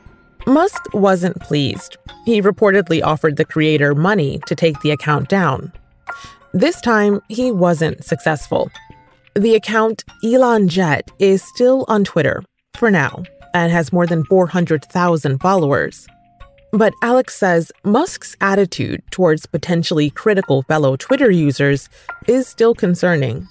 Musk 0.45 0.93
wasn't 0.93 1.39
pleased. 1.41 1.97
He 2.25 2.41
reportedly 2.41 3.03
offered 3.03 3.35
the 3.35 3.45
creator 3.45 3.93
money 3.93 4.39
to 4.45 4.55
take 4.55 4.79
the 4.81 4.91
account 4.91 5.29
down. 5.29 5.73
This 6.53 6.79
time, 6.79 7.21
he 7.27 7.51
wasn't 7.51 8.03
successful. 8.05 8.71
The 9.35 9.55
account 9.55 10.05
Elon 10.23 10.69
Jet 10.69 11.11
is 11.19 11.43
still 11.43 11.85
on 11.87 12.03
Twitter 12.03 12.43
for 12.75 12.89
now 12.89 13.23
and 13.63 13.71
has 13.71 13.91
more 13.91 14.05
than 14.05 14.23
400,000 14.25 15.39
followers. 15.39 16.07
But 16.71 16.93
Alex 17.01 17.35
says 17.35 17.71
Musk's 17.83 18.35
attitude 18.41 19.01
towards 19.09 19.45
potentially 19.45 20.09
critical 20.09 20.63
fellow 20.63 20.95
Twitter 20.95 21.31
users 21.31 21.89
is 22.27 22.47
still 22.47 22.75
concerning. 22.75 23.47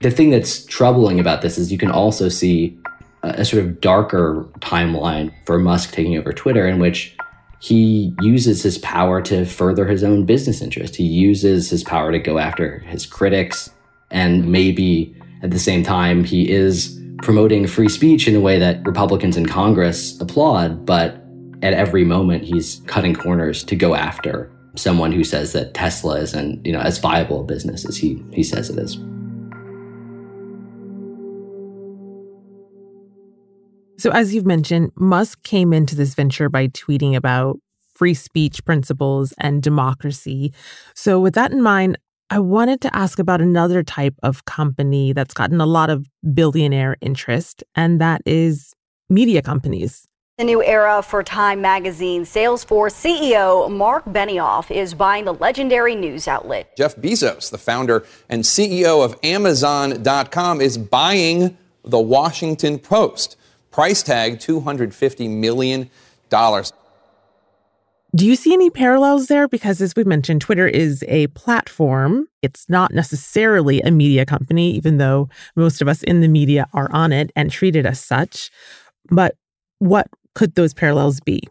The 0.00 0.10
thing 0.10 0.30
that's 0.30 0.64
troubling 0.64 1.20
about 1.20 1.42
this 1.42 1.56
is 1.56 1.70
you 1.70 1.78
can 1.78 1.90
also 1.90 2.28
see 2.28 2.76
a, 3.22 3.44
sort 3.44 3.62
of 3.62 3.80
darker 3.80 4.46
timeline 4.60 5.32
for 5.46 5.58
Musk 5.58 5.92
taking 5.92 6.16
over 6.16 6.32
Twitter 6.32 6.66
in 6.66 6.78
which 6.78 7.16
he 7.60 8.14
uses 8.22 8.62
his 8.62 8.78
power 8.78 9.20
to 9.22 9.44
further 9.44 9.86
his 9.86 10.02
own 10.02 10.24
business 10.24 10.62
interest. 10.62 10.96
He 10.96 11.04
uses 11.04 11.68
his 11.70 11.84
power 11.84 12.10
to 12.10 12.18
go 12.18 12.38
after 12.38 12.78
his 12.80 13.06
critics. 13.06 13.70
And 14.10 14.50
maybe 14.50 15.14
at 15.42 15.50
the 15.50 15.58
same 15.58 15.82
time, 15.82 16.24
he 16.24 16.50
is 16.50 16.99
promoting 17.22 17.66
free 17.66 17.88
speech 17.88 18.26
in 18.26 18.34
a 18.34 18.40
way 18.40 18.58
that 18.58 18.84
Republicans 18.86 19.36
in 19.36 19.46
Congress 19.46 20.20
applaud. 20.20 20.84
But 20.86 21.22
at 21.62 21.74
every 21.74 22.04
moment, 22.04 22.44
he's 22.44 22.80
cutting 22.86 23.14
corners 23.14 23.62
to 23.64 23.76
go 23.76 23.94
after 23.94 24.50
someone 24.76 25.12
who 25.12 25.24
says 25.24 25.52
that 25.52 25.74
Tesla 25.74 26.20
isn't, 26.20 26.64
you 26.64 26.72
know, 26.72 26.80
as 26.80 26.98
viable 26.98 27.40
a 27.40 27.44
business 27.44 27.84
as 27.84 27.96
he, 27.96 28.22
he 28.32 28.42
says 28.42 28.70
it 28.70 28.78
is. 28.78 28.98
So, 33.98 34.10
as 34.12 34.34
you've 34.34 34.46
mentioned, 34.46 34.92
Musk 34.96 35.42
came 35.42 35.74
into 35.74 35.94
this 35.94 36.14
venture 36.14 36.48
by 36.48 36.68
tweeting 36.68 37.14
about 37.14 37.58
free 37.94 38.14
speech 38.14 38.64
principles 38.64 39.34
and 39.36 39.62
democracy. 39.62 40.54
So, 40.94 41.20
with 41.20 41.34
that 41.34 41.52
in 41.52 41.60
mind, 41.60 41.98
I 42.32 42.38
wanted 42.38 42.80
to 42.82 42.96
ask 42.96 43.18
about 43.18 43.40
another 43.40 43.82
type 43.82 44.14
of 44.22 44.44
company 44.44 45.12
that's 45.12 45.34
gotten 45.34 45.60
a 45.60 45.66
lot 45.66 45.90
of 45.90 46.06
billionaire 46.32 46.96
interest, 47.00 47.64
and 47.74 48.00
that 48.00 48.22
is 48.24 48.72
media 49.08 49.42
companies. 49.42 50.06
A 50.38 50.44
new 50.44 50.62
era 50.62 51.02
for 51.02 51.24
Time 51.24 51.60
magazine. 51.60 52.22
Salesforce 52.22 52.94
CEO 52.94 53.68
Marc 53.68 54.04
Benioff 54.04 54.70
is 54.70 54.94
buying 54.94 55.24
the 55.24 55.34
legendary 55.34 55.96
news 55.96 56.28
outlet. 56.28 56.76
Jeff 56.76 56.94
Bezos, 56.94 57.50
the 57.50 57.58
founder 57.58 58.06
and 58.28 58.44
CEO 58.44 59.04
of 59.04 59.18
Amazon.com, 59.24 60.60
is 60.60 60.78
buying 60.78 61.58
the 61.82 61.98
Washington 61.98 62.78
Post 62.78 63.36
price 63.72 64.04
tag 64.04 64.38
$250 64.38 65.28
million. 65.28 65.90
Do 68.14 68.26
you 68.26 68.34
see 68.34 68.52
any 68.52 68.70
parallels 68.70 69.28
there? 69.28 69.46
Because 69.46 69.80
as 69.80 69.94
we 69.94 70.02
mentioned, 70.02 70.40
Twitter 70.40 70.66
is 70.66 71.04
a 71.06 71.28
platform. 71.28 72.26
It's 72.42 72.68
not 72.68 72.92
necessarily 72.92 73.80
a 73.82 73.90
media 73.92 74.26
company, 74.26 74.72
even 74.72 74.98
though 74.98 75.28
most 75.54 75.80
of 75.80 75.86
us 75.86 76.02
in 76.02 76.20
the 76.20 76.28
media 76.28 76.66
are 76.72 76.90
on 76.92 77.12
it 77.12 77.30
and 77.36 77.50
treated 77.50 77.86
as 77.86 78.00
such. 78.00 78.50
But 79.10 79.36
what 79.78 80.08
could 80.34 80.56
those 80.56 80.74
parallels 80.74 81.20
be? 81.20 81.48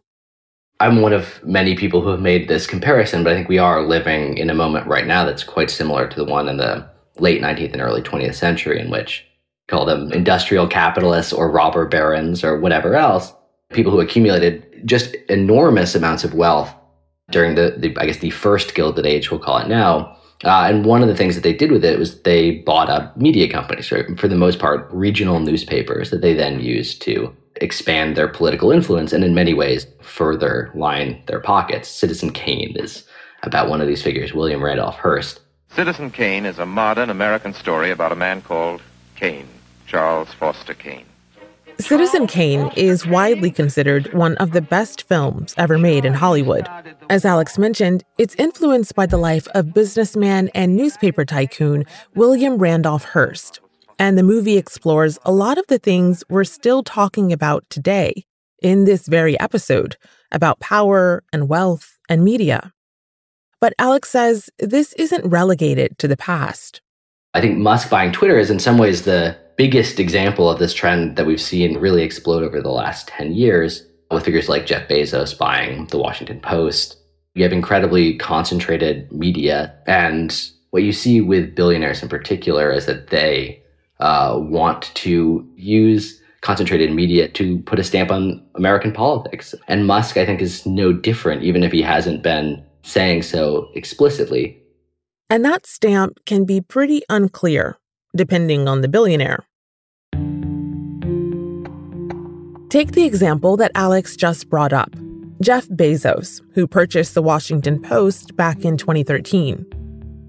I'm 0.82 1.02
one 1.02 1.14
of 1.14 1.42
many 1.46 1.76
people 1.76 2.02
who 2.02 2.10
have 2.10 2.22
made 2.22 2.48
this 2.48 2.68
comparison, 2.68 3.24
but 3.24 3.34
I 3.34 3.36
think 3.36 3.50
we 3.50 3.58
are 3.58 3.82
living 3.82 4.38
in 4.38 4.50
a 4.50 4.56
moment 4.56 4.88
right 4.88 5.08
now 5.08 5.26
that's 5.26 5.44
quite 5.44 5.70
similar 5.70 6.08
to 6.08 6.16
the 6.16 6.26
one 6.26 6.48
in 6.50 6.58
the 6.58 6.86
late 7.20 7.42
19th 7.42 7.74
and 7.74 7.82
early 7.82 8.02
20th 8.02 8.36
century, 8.36 8.80
in 8.80 8.90
which 8.90 9.26
call 9.68 9.86
them 9.86 10.12
industrial 10.12 10.68
capitalists 10.68 11.32
or 11.32 11.52
robber 11.52 11.86
barons 11.86 12.44
or 12.44 12.60
whatever 12.60 12.96
else, 12.96 13.34
people 13.72 13.92
who 13.92 14.00
accumulated 14.00 14.66
just 14.86 15.16
enormous 15.30 15.96
amounts 15.96 16.24
of 16.24 16.34
wealth 16.34 16.74
during 17.32 17.56
the, 17.56 17.76
the 17.78 17.96
I 17.98 18.08
guess, 18.08 18.18
the 18.18 18.32
first 18.32 18.74
Gilded 18.74 19.06
Age, 19.06 19.30
we'll 19.30 19.40
call 19.40 19.60
it 19.60 19.68
now. 19.68 20.16
Uh, 20.44 20.68
and 20.68 20.86
one 20.86 21.02
of 21.02 21.10
the 21.10 21.16
things 21.16 21.36
that 21.36 21.42
they 21.42 21.54
did 21.54 21.72
with 21.72 21.84
it 21.84 22.00
was 22.00 22.22
they 22.22 22.60
bought 22.60 22.90
up 22.90 23.16
media 23.18 23.50
companies, 23.50 23.92
right? 23.92 24.06
For 24.18 24.28
the 24.28 24.36
most 24.36 24.58
part, 24.58 24.90
regional 24.92 25.40
newspapers 25.40 26.12
that 26.12 26.22
they 26.22 26.34
then 26.34 26.62
used 26.62 27.02
to 27.04 27.36
expand 27.58 28.16
their 28.16 28.28
political 28.28 28.72
influence 28.72 29.12
and 29.12 29.24
in 29.24 29.36
many 29.36 29.54
ways 29.54 29.86
further 30.02 30.72
line 30.74 31.22
their 31.28 31.42
pockets. 31.42 31.90
Citizen 31.90 32.32
Kane 32.32 32.76
is 32.78 33.04
about 33.44 33.70
one 33.70 33.82
of 33.82 33.88
these 33.88 34.02
figures, 34.02 34.34
William 34.34 34.64
Randolph 34.64 34.96
Hearst. 34.96 35.42
Citizen 35.76 36.10
Kane 36.10 36.46
is 36.46 36.58
a 36.58 36.66
modern 36.66 37.10
American 37.10 37.54
story 37.54 37.92
about 37.92 38.12
a 38.12 38.16
man 38.16 38.42
called 38.42 38.82
Kane. 39.16 39.48
Charles 39.86 40.32
Foster 40.34 40.74
Kane. 40.74 41.09
Citizen 41.80 42.28
Kane 42.28 42.70
is 42.76 43.08
widely 43.08 43.50
considered 43.50 44.14
one 44.14 44.36
of 44.38 44.52
the 44.52 44.62
best 44.62 45.08
films 45.08 45.56
ever 45.58 45.78
made 45.78 46.04
in 46.04 46.14
Hollywood. 46.14 46.68
As 47.10 47.24
Alex 47.24 47.58
mentioned, 47.58 48.04
it's 48.18 48.36
influenced 48.36 48.96
by 48.96 49.06
the 49.06 49.18
life 49.18 49.48
of 49.56 49.74
businessman 49.74 50.50
and 50.50 50.76
newspaper 50.76 51.24
tycoon 51.24 51.86
William 52.16 52.58
Randolph 52.58 53.06
Hearst. 53.06 53.62
And 53.98 54.18
the 54.18 54.24
movie 54.24 54.58
explores 54.58 55.18
a 55.24 55.32
lot 55.32 55.58
of 55.58 55.66
the 55.68 55.80
things 55.80 56.22
we're 56.30 56.44
still 56.44 56.84
talking 56.84 57.32
about 57.32 57.64
today 57.70 58.26
in 58.62 58.84
this 58.84 59.08
very 59.08 59.40
episode 59.40 59.96
about 60.34 60.60
power 60.60 61.24
and 61.32 61.48
wealth 61.48 61.98
and 62.10 62.26
media. 62.26 62.74
But 63.62 63.74
Alex 63.80 64.10
says 64.10 64.50
this 64.60 64.92
isn't 64.94 65.26
relegated 65.26 65.98
to 66.00 66.10
the 66.10 66.18
past. 66.18 66.82
I 67.34 67.42
think 67.42 67.58
Musk 67.58 67.90
buying 67.90 68.12
Twitter 68.12 68.38
is 68.38 68.50
in 68.50 68.60
some 68.60 68.78
ways 68.78 69.04
the 69.04 69.38
biggest 69.60 70.00
example 70.00 70.50
of 70.50 70.58
this 70.58 70.74
trend 70.74 71.18
that 71.18 71.26
we've 71.26 71.42
seen 71.42 71.78
really 71.80 72.02
explode 72.02 72.44
over 72.44 72.62
the 72.62 72.72
last 72.72 73.10
10 73.10 73.34
years 73.34 73.86
with 74.10 74.24
figures 74.24 74.48
like 74.48 74.66
Jeff 74.66 74.88
Bezos 74.88 75.38
buying 75.38 75.86
the 75.88 75.98
Washington 75.98 76.40
Post. 76.40 76.96
You 77.36 77.44
have 77.44 77.52
incredibly 77.52 78.18
concentrated 78.18 79.12
media. 79.12 79.76
And 79.86 80.34
what 80.70 80.84
you 80.84 80.94
see 80.94 81.20
with 81.20 81.56
billionaires 81.56 82.02
in 82.02 82.08
particular 82.08 82.72
is 82.72 82.86
that 82.86 83.08
they 83.08 83.62
uh, 84.00 84.40
want 84.40 84.96
to 84.96 85.46
use 85.58 86.22
concentrated 86.40 86.94
media 86.94 87.28
to 87.28 87.60
put 87.64 87.80
a 87.80 87.84
stamp 87.84 88.12
on 88.12 88.42
American 88.56 88.94
politics. 88.94 89.54
And 89.68 89.86
Musk, 89.86 90.16
I 90.16 90.26
think, 90.26 90.42
is 90.42 90.66
no 90.66 90.94
different, 90.94 91.44
even 91.44 91.64
if 91.64 91.74
he 91.74 91.82
hasn't 91.82 92.24
been 92.24 92.64
saying 92.84 93.24
so 93.24 93.70
explicitly. 93.76 94.58
And 95.30 95.44
that 95.44 95.66
stamp 95.66 96.18
can 96.26 96.46
be 96.46 96.62
pretty 96.62 97.02
unclear, 97.10 97.78
depending 98.16 98.70
on 98.70 98.80
the 98.80 98.88
billionaire. 98.88 99.49
Take 102.70 102.92
the 102.92 103.04
example 103.04 103.58
that 103.58 103.72
Alex 103.74 104.16
just 104.16 104.48
brought 104.48 104.74
up 104.74 104.96
Jeff 105.42 105.68
Bezos, 105.70 106.40
who 106.54 106.68
purchased 106.68 107.16
the 107.16 107.22
Washington 107.24 107.82
Post 107.82 108.36
back 108.36 108.64
in 108.64 108.78
2013. 108.78 109.66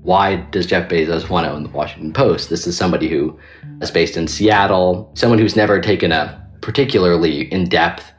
Why 0.01 0.37
does 0.37 0.65
Jeff 0.65 0.89
Bezos 0.89 1.29
want 1.29 1.45
to 1.45 1.53
own 1.53 1.65
the 1.65 1.69
Washington 1.69 2.15
Post? 2.15 2.49
This 2.49 2.67
is 2.67 2.79
somebody 2.79 3.11
who 3.11 3.39
is 3.83 3.91
based 3.91 4.17
in 4.17 4.27
Seattle, 4.27 5.13
someone 5.17 5.39
who's 5.39 5.55
never 5.55 5.83
taken 5.83 6.13
a 6.13 6.43
particularly 6.63 7.43
in 7.53 7.69
depth 7.69 8.11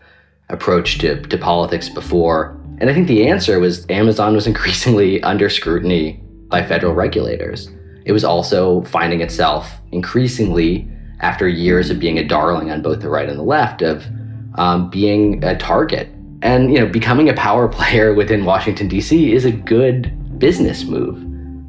approach 0.50 1.00
to, 1.00 1.20
to 1.24 1.38
politics 1.40 1.90
before. 1.90 2.56
And 2.78 2.92
I 2.92 2.94
think 2.94 3.08
the 3.08 3.28
answer 3.28 3.60
was 3.60 3.88
Amazon 3.90 4.36
was 4.36 4.46
increasingly 4.54 5.24
under 5.24 5.50
scrutiny 5.50 6.24
by 6.48 6.64
federal 6.64 6.94
regulators. 6.94 7.72
It 8.06 8.12
was 8.12 8.24
also 8.24 8.84
finding 8.84 9.22
itself 9.22 9.68
increasingly 9.92 10.88
after 11.22 11.48
years 11.48 11.90
of 11.90 12.00
being 12.00 12.18
a 12.18 12.28
darling 12.28 12.72
on 12.72 12.82
both 12.82 13.02
the 13.02 13.10
right 13.10 13.30
and 13.30 13.38
the 13.38 13.44
left, 13.44 13.82
of 13.82 14.06
um, 14.56 14.90
being 14.90 15.44
a 15.44 15.58
target. 15.58 16.10
And 16.42 16.74
you 16.74 16.80
know, 16.80 16.88
becoming 16.88 17.30
a 17.30 17.34
power 17.34 17.68
player 17.78 18.14
within 18.14 18.46
Washington 18.46 18.88
D.C. 18.88 19.34
is 19.34 19.46
a 19.46 19.52
good 19.52 20.40
business 20.40 20.84
move, 20.84 21.24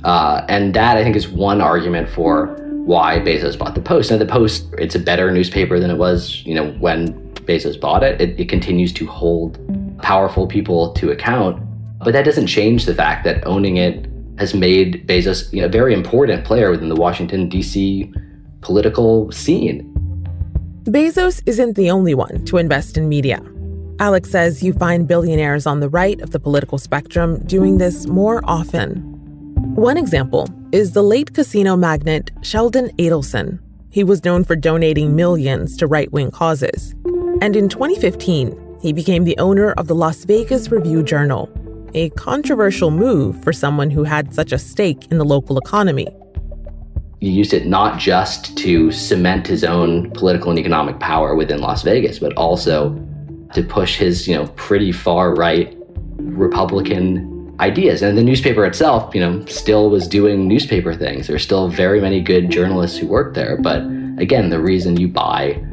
uh, 0.05 0.45
and 0.49 0.75
that 0.75 0.97
I 0.97 1.05
think 1.05 1.15
is 1.15 1.29
one 1.29 1.61
argument 1.61 2.09
for 2.09 2.57
why 2.85 3.19
Bezos 3.19 3.57
bought 3.57 3.75
the 3.75 3.81
Post. 3.81 4.11
Now, 4.11 4.17
the 4.17 4.27
Post 4.27 4.67
it's 4.79 4.95
a 4.95 4.99
better 4.99 5.31
newspaper 5.31 5.79
than 5.79 5.91
it 5.91 5.99
was, 5.99 6.43
you 6.45 6.55
know, 6.55 6.73
when 6.73 7.13
Bezos 7.35 7.81
bought 7.81 8.03
it. 8.03 8.21
It, 8.21 8.41
it 8.41 8.49
continues 8.49 8.93
to 8.95 9.07
hold 9.07 9.59
powerful 10.03 10.47
people 10.47 10.93
to 10.95 11.11
account, 11.11 11.63
but 11.99 12.13
that 12.13 12.25
doesn't 12.25 12.47
change 12.47 12.87
the 12.87 12.95
fact 12.95 13.25
that 13.25 13.47
owning 13.47 13.77
it 13.77 14.09
has 14.39 14.55
made 14.55 15.07
Bezos 15.07 15.53
you 15.53 15.61
know, 15.61 15.67
a 15.67 15.71
very 15.71 15.93
important 15.93 16.45
player 16.45 16.71
within 16.71 16.89
the 16.89 16.97
Washington 16.97 17.49
D.C 17.49 18.13
political 18.63 19.31
scene. 19.33 19.89
Bezos 20.85 21.43
isn't 21.47 21.77
the 21.77 21.91
only 21.91 22.15
one 22.15 22.45
to 22.47 22.57
invest 22.57 22.97
in 22.97 23.09
media. 23.09 23.41
Alex 24.01 24.31
says 24.31 24.63
you 24.63 24.73
find 24.73 25.07
billionaires 25.07 25.67
on 25.67 25.81
the 25.81 25.89
right 25.89 26.21
of 26.23 26.31
the 26.31 26.41
political 26.41 26.79
spectrum 26.79 27.39
doing 27.47 27.79
this 27.79 28.07
more 28.07 28.41
often. 28.45 28.97
One 29.77 29.97
example 29.97 30.49
is 30.73 30.93
the 30.93 31.03
late 31.03 31.35
casino 31.35 31.77
magnate 31.77 32.31
Sheldon 32.41 32.89
Adelson. 32.97 33.61
He 33.91 34.03
was 34.03 34.25
known 34.25 34.43
for 34.43 34.57
donating 34.57 35.15
millions 35.15 35.77
to 35.77 35.87
right 35.87 36.11
wing 36.11 36.31
causes. 36.31 36.95
And 37.41 37.55
in 37.55 37.69
2015, 37.69 38.79
he 38.81 38.93
became 38.93 39.25
the 39.25 39.39
owner 39.39 39.73
of 39.73 39.87
the 39.87 39.95
Las 39.95 40.25
Vegas 40.25 40.73
Review 40.73 41.03
Journal, 41.03 41.49
a 41.95 42.11
controversial 42.11 42.91
move 42.91 43.41
for 43.45 43.53
someone 43.53 43.91
who 43.91 44.03
had 44.03 44.35
such 44.35 44.51
a 44.51 44.59
stake 44.59 45.07
in 45.13 45.19
the 45.19 45.25
local 45.25 45.59
economy. 45.59 46.09
He 47.23 47.31
used 47.31 47.55
it 47.55 47.67
not 47.67 48.01
just 48.01 48.59
to 48.59 48.91
cement 48.91 49.47
his 49.47 49.63
own 49.63 50.11
political 50.11 50.51
and 50.51 50.59
economic 50.59 50.99
power 50.99 51.37
within 51.37 51.61
Las 51.61 51.85
Vegas, 51.85 52.19
but 52.19 52.33
also 52.33 52.99
to 53.55 53.63
push 53.63 53.97
his, 53.97 54.27
you 54.27 54.35
know, 54.35 54.49
pretty 54.57 54.91
far 54.91 55.33
right 55.33 55.73
Republican 56.17 57.55
ideas. 57.61 58.03
And 58.03 58.19
the 58.19 58.25
newspaper 58.25 58.67
itself, 58.67 59.15
you 59.15 59.21
know, 59.21 59.45
still 59.47 59.89
was 59.89 60.09
doing 60.09 60.49
newspaper 60.49 60.95
things. 60.95 61.29
There 61.29 61.35
There's 61.35 61.45
still 61.45 61.69
very 61.69 62.01
many 62.01 62.21
good 62.21 62.51
journalists 62.51 62.99
who 62.99 63.07
work 63.07 63.35
there. 63.35 63.57
But 63.57 63.83
again, 64.19 64.51
the 64.51 64.59
reason 64.59 64.99
you 64.99 65.07
buy 65.07 65.65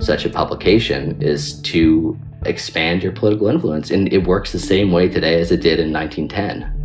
such 0.00 0.26
a 0.26 0.28
publication 0.28 1.22
is 1.22 1.58
to 1.62 2.18
expand 2.44 3.02
your 3.02 3.12
political 3.12 3.48
influence. 3.48 3.90
And 3.90 4.12
it 4.12 4.26
works 4.26 4.52
the 4.52 4.58
same 4.58 4.92
way 4.92 5.08
today 5.08 5.40
as 5.40 5.50
it 5.52 5.62
did 5.62 5.80
in 5.80 5.90
1910. 5.90 6.77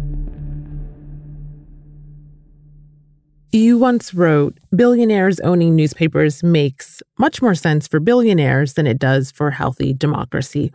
You 3.55 3.77
once 3.77 4.15
wrote, 4.15 4.57
billionaires 4.75 5.39
owning 5.41 5.75
newspapers 5.75 6.41
makes 6.41 7.03
much 7.19 7.39
more 7.39 7.53
sense 7.53 7.87
for 7.87 7.99
billionaires 7.99 8.73
than 8.73 8.87
it 8.87 8.97
does 8.97 9.29
for 9.29 9.51
healthy 9.51 9.93
democracy. 9.93 10.73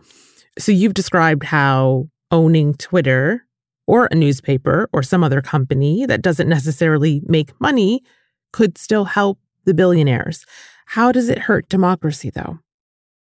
So 0.57 0.71
you've 0.71 0.93
described 0.93 1.43
how 1.43 2.07
owning 2.31 2.75
Twitter 2.75 3.45
or 3.85 4.07
a 4.09 4.15
newspaper 4.15 4.87
or 4.93 5.03
some 5.03 5.25
other 5.25 5.41
company 5.41 6.05
that 6.05 6.21
doesn't 6.21 6.47
necessarily 6.47 7.21
make 7.25 7.51
money 7.59 8.01
could 8.53 8.77
still 8.77 9.03
help 9.03 9.39
the 9.65 9.73
billionaires. 9.73 10.45
How 10.85 11.11
does 11.11 11.27
it 11.27 11.37
hurt 11.37 11.67
democracy, 11.67 12.29
though? 12.29 12.59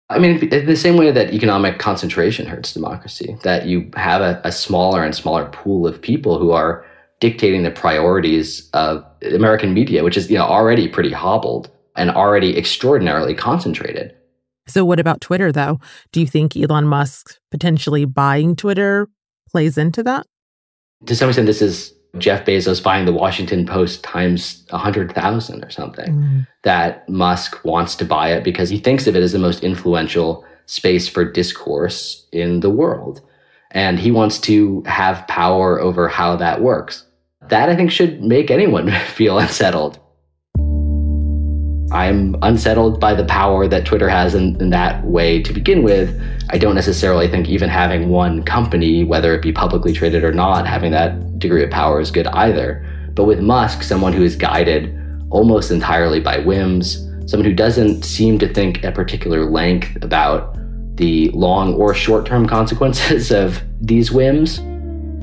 I 0.09 0.17
mean, 0.17 0.49
the 0.49 0.75
same 0.75 0.97
way 0.97 1.11
that 1.11 1.35
economic 1.35 1.77
concentration 1.77 2.47
hurts 2.47 2.73
democracy, 2.73 3.37
that 3.43 3.67
you 3.67 3.91
have 3.95 4.21
a, 4.21 4.41
a 4.43 4.51
smaller 4.51 5.03
and 5.03 5.13
smaller 5.13 5.45
pool 5.49 5.85
of 5.85 6.01
people 6.01 6.39
who 6.39 6.49
are 6.49 6.83
dictating 7.19 7.63
the 7.63 7.71
priorities 7.71 8.69
of 8.73 9.05
American 9.21 9.73
media, 9.73 10.03
which 10.03 10.17
is 10.17 10.29
you 10.29 10.37
know 10.37 10.45
already 10.45 10.87
pretty 10.87 11.11
hobbled 11.11 11.69
and 11.95 12.09
already 12.11 12.57
extraordinarily 12.57 13.33
concentrated. 13.33 14.15
So 14.67 14.83
what 14.83 14.99
about 14.99 15.21
Twitter 15.21 15.51
though? 15.51 15.79
Do 16.11 16.19
you 16.19 16.27
think 16.27 16.57
Elon 16.57 16.87
Musk 16.87 17.37
potentially 17.51 18.05
buying 18.05 18.55
Twitter 18.55 19.07
plays 19.49 19.77
into 19.77 20.03
that? 20.03 20.25
To 21.05 21.15
some 21.15 21.29
extent 21.29 21.47
this 21.47 21.61
is 21.61 21.93
Jeff 22.17 22.45
Bezos 22.45 22.81
buying 22.81 23.05
the 23.05 23.13
Washington 23.13 23.65
Post 23.65 24.03
times 24.03 24.63
100,000 24.69 25.63
or 25.63 25.69
something. 25.69 26.13
Mm. 26.13 26.47
That 26.63 27.07
Musk 27.09 27.63
wants 27.65 27.95
to 27.95 28.05
buy 28.05 28.31
it 28.31 28.43
because 28.43 28.69
he 28.69 28.77
thinks 28.77 29.07
of 29.07 29.15
it 29.15 29.23
as 29.23 29.33
the 29.33 29.39
most 29.39 29.63
influential 29.63 30.45
space 30.65 31.07
for 31.07 31.29
discourse 31.29 32.25
in 32.31 32.61
the 32.61 32.69
world. 32.69 33.21
And 33.71 33.99
he 33.99 34.11
wants 34.11 34.39
to 34.41 34.81
have 34.83 35.27
power 35.27 35.79
over 35.79 36.07
how 36.07 36.35
that 36.37 36.61
works. 36.61 37.04
That 37.49 37.69
I 37.69 37.75
think 37.75 37.91
should 37.91 38.23
make 38.23 38.49
anyone 38.49 38.91
feel 39.07 39.37
unsettled. 39.37 39.99
I'm 41.91 42.35
unsettled 42.41 42.99
by 42.99 43.13
the 43.13 43.25
power 43.25 43.67
that 43.67 43.85
Twitter 43.85 44.09
has 44.09 44.33
in, 44.33 44.59
in, 44.59 44.71
that 44.71 45.05
way 45.05 45.41
to 45.43 45.53
begin 45.53 45.83
with. 45.83 46.19
I 46.49 46.57
don't 46.57 46.75
necessarily 46.75 47.29
think 47.29 47.47
even 47.47 47.69
having 47.69 48.09
one 48.09 48.43
company, 48.43 49.03
whether 49.03 49.33
it 49.33 49.41
be 49.41 49.53
publicly 49.53 49.93
traded 49.93 50.23
or 50.23 50.33
not, 50.33 50.67
having 50.67 50.91
that 50.91 51.39
degree 51.39 51.63
of 51.63 51.69
power 51.69 52.01
is 52.01 52.11
good 52.11 52.27
either. 52.27 52.85
But 53.13 53.25
with 53.25 53.39
Musk, 53.39 53.83
someone 53.83 54.13
who 54.13 54.23
is 54.23 54.35
guided 54.35 54.93
almost 55.29 55.71
entirely 55.71 56.19
by 56.19 56.39
whims, 56.39 56.97
someone 57.27 57.45
who 57.45 57.53
doesn't 57.53 58.03
seem 58.03 58.39
to 58.39 58.51
think 58.51 58.83
at 58.83 58.95
particular 58.95 59.49
length 59.49 59.95
about 60.03 60.57
the 60.97 61.29
long 61.29 61.75
or 61.75 61.93
short 61.93 62.25
term 62.25 62.47
consequences 62.57 63.31
of 63.31 63.61
these 63.79 64.11
whims, 64.11 64.59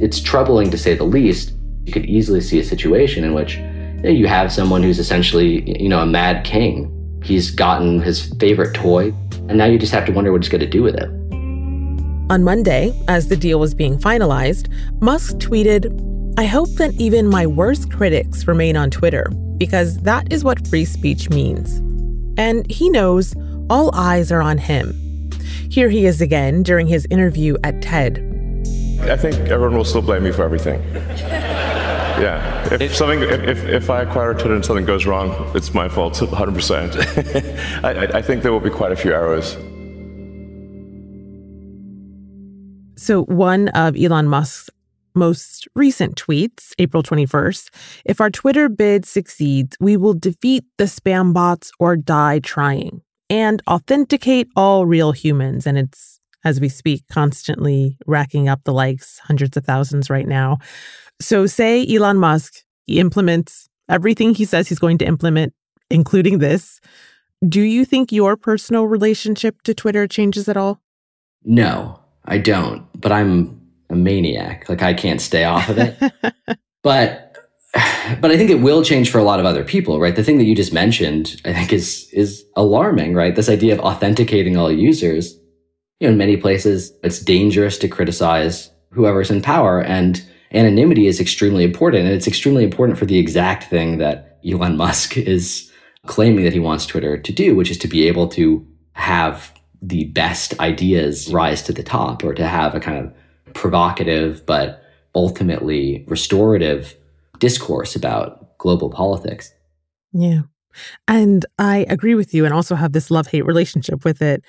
it's 0.00 0.20
troubling 0.20 0.70
to 0.70 0.78
say 0.78 0.94
the 0.94 1.04
least 1.04 1.52
you 1.84 1.92
could 1.92 2.06
easily 2.06 2.40
see 2.40 2.58
a 2.58 2.64
situation 2.64 3.24
in 3.24 3.34
which 3.34 3.56
you, 3.56 4.02
know, 4.02 4.10
you 4.10 4.26
have 4.26 4.52
someone 4.52 4.82
who's 4.82 4.98
essentially, 4.98 5.80
you 5.80 5.88
know, 5.88 6.00
a 6.00 6.06
mad 6.06 6.44
king. 6.44 6.88
He's 7.22 7.50
gotten 7.50 8.00
his 8.00 8.32
favorite 8.34 8.74
toy, 8.74 9.12
and 9.48 9.56
now 9.56 9.66
you 9.66 9.78
just 9.78 9.92
have 9.92 10.06
to 10.06 10.12
wonder 10.12 10.32
what 10.32 10.42
he's 10.42 10.48
going 10.48 10.60
to 10.60 10.66
do 10.66 10.82
with 10.82 10.94
it. 10.94 11.08
On 12.30 12.44
Monday, 12.44 12.98
as 13.08 13.28
the 13.28 13.36
deal 13.36 13.60
was 13.60 13.74
being 13.74 13.98
finalized, 13.98 14.72
Musk 15.00 15.36
tweeted, 15.36 15.98
I 16.38 16.44
hope 16.44 16.70
that 16.76 16.94
even 16.94 17.28
my 17.28 17.46
worst 17.46 17.92
critics 17.92 18.46
remain 18.46 18.76
on 18.76 18.90
Twitter, 18.90 19.30
because 19.58 19.98
that 19.98 20.32
is 20.32 20.44
what 20.44 20.66
free 20.68 20.84
speech 20.84 21.28
means. 21.30 21.78
And 22.38 22.68
he 22.70 22.88
knows 22.88 23.34
all 23.68 23.94
eyes 23.94 24.32
are 24.32 24.40
on 24.40 24.58
him. 24.58 24.98
Here 25.70 25.90
he 25.90 26.06
is 26.06 26.20
again 26.20 26.62
during 26.62 26.86
his 26.86 27.06
interview 27.10 27.56
at 27.64 27.82
TED. 27.82 28.18
I 29.02 29.16
think 29.16 29.34
everyone 29.50 29.76
will 29.76 29.84
still 29.84 30.02
blame 30.02 30.24
me 30.24 30.32
for 30.32 30.44
everything. 30.44 30.80
Yeah. 32.22 32.74
If 32.80 32.94
something, 32.94 33.20
if, 33.20 33.64
if 33.64 33.90
I 33.90 34.02
acquire 34.02 34.32
Twitter 34.34 34.54
and 34.54 34.64
something 34.64 34.84
goes 34.84 35.06
wrong, 35.06 35.50
it's 35.56 35.74
my 35.74 35.88
fault, 35.88 36.14
100%. 36.14 37.84
I, 37.84 38.18
I 38.18 38.22
think 38.22 38.44
there 38.44 38.52
will 38.52 38.60
be 38.60 38.70
quite 38.70 38.92
a 38.92 38.96
few 38.96 39.12
arrows. 39.12 39.56
So, 42.96 43.24
one 43.24 43.68
of 43.70 43.96
Elon 43.96 44.28
Musk's 44.28 44.70
most 45.16 45.66
recent 45.74 46.14
tweets, 46.14 46.72
April 46.78 47.02
21st 47.02 47.70
if 48.04 48.20
our 48.20 48.30
Twitter 48.30 48.68
bid 48.68 49.04
succeeds, 49.04 49.76
we 49.80 49.96
will 49.96 50.14
defeat 50.14 50.64
the 50.78 50.84
spam 50.84 51.34
bots 51.34 51.72
or 51.80 51.96
die 51.96 52.38
trying 52.38 53.02
and 53.28 53.60
authenticate 53.68 54.46
all 54.54 54.86
real 54.86 55.10
humans. 55.10 55.66
And 55.66 55.76
it's, 55.76 56.20
as 56.44 56.60
we 56.60 56.68
speak, 56.68 57.02
constantly 57.10 57.98
racking 58.06 58.48
up 58.48 58.60
the 58.62 58.72
likes, 58.72 59.18
hundreds 59.18 59.56
of 59.56 59.64
thousands 59.64 60.08
right 60.08 60.28
now. 60.28 60.58
So, 61.20 61.46
say 61.46 61.86
Elon 61.86 62.18
Musk 62.18 62.62
he 62.86 62.98
implements 62.98 63.68
everything 63.88 64.34
he 64.34 64.44
says 64.44 64.68
he's 64.68 64.78
going 64.78 64.98
to 64.98 65.06
implement, 65.06 65.54
including 65.90 66.38
this. 66.38 66.80
Do 67.46 67.60
you 67.60 67.84
think 67.84 68.12
your 68.12 68.36
personal 68.36 68.86
relationship 68.86 69.62
to 69.62 69.74
Twitter 69.74 70.06
changes 70.06 70.48
at 70.48 70.56
all? 70.56 70.80
No, 71.44 71.98
I 72.24 72.38
don't. 72.38 72.86
But 73.00 73.12
I'm 73.12 73.60
a 73.90 73.96
maniac. 73.96 74.68
Like 74.68 74.82
I 74.82 74.94
can't 74.94 75.20
stay 75.20 75.44
off 75.44 75.68
of 75.68 75.78
it. 75.78 75.98
but 76.82 77.28
but 78.20 78.30
I 78.30 78.36
think 78.36 78.50
it 78.50 78.60
will 78.60 78.84
change 78.84 79.10
for 79.10 79.18
a 79.18 79.24
lot 79.24 79.40
of 79.40 79.46
other 79.46 79.64
people, 79.64 79.98
right? 79.98 80.14
The 80.14 80.22
thing 80.22 80.38
that 80.38 80.44
you 80.44 80.54
just 80.54 80.72
mentioned, 80.72 81.40
I 81.44 81.52
think 81.52 81.72
is 81.72 82.08
is 82.12 82.44
alarming, 82.56 83.14
right? 83.14 83.34
This 83.34 83.48
idea 83.48 83.72
of 83.72 83.80
authenticating 83.80 84.56
all 84.56 84.70
users. 84.70 85.38
You 85.98 86.08
know, 86.08 86.12
in 86.12 86.18
many 86.18 86.36
places 86.36 86.92
it's 87.02 87.20
dangerous 87.20 87.78
to 87.78 87.88
criticize 87.88 88.70
whoever's 88.90 89.30
in 89.30 89.40
power 89.40 89.80
and 89.80 90.22
anonymity 90.52 91.06
is 91.06 91.20
extremely 91.20 91.64
important. 91.64 92.06
And 92.06 92.14
it's 92.14 92.26
extremely 92.26 92.64
important 92.64 92.98
for 92.98 93.06
the 93.06 93.18
exact 93.18 93.64
thing 93.64 93.98
that 93.98 94.38
Elon 94.46 94.76
Musk 94.76 95.16
is 95.16 95.70
claiming 96.06 96.44
that 96.44 96.52
he 96.52 96.60
wants 96.60 96.86
Twitter 96.86 97.16
to 97.16 97.32
do, 97.32 97.54
which 97.54 97.70
is 97.70 97.78
to 97.78 97.88
be 97.88 98.06
able 98.08 98.28
to 98.28 98.66
have 98.94 99.52
the 99.80 100.04
best 100.06 100.58
ideas 100.60 101.32
rise 101.32 101.62
to 101.62 101.72
the 101.72 101.82
top 101.82 102.22
or 102.22 102.34
to 102.34 102.46
have 102.46 102.74
a 102.74 102.80
kind 102.80 102.98
of 102.98 103.12
provocative 103.54 104.44
but 104.46 104.82
ultimately 105.14 106.04
restorative 106.08 106.96
discourse 107.38 107.96
about 107.96 108.56
global 108.58 108.90
politics. 108.90 109.52
Yeah. 110.12 110.42
And 111.08 111.44
I 111.58 111.84
agree 111.88 112.14
with 112.14 112.32
you 112.32 112.44
and 112.44 112.54
also 112.54 112.74
have 112.74 112.92
this 112.92 113.10
love 113.10 113.26
hate 113.26 113.44
relationship 113.44 114.04
with 114.04 114.22
it. 114.22 114.44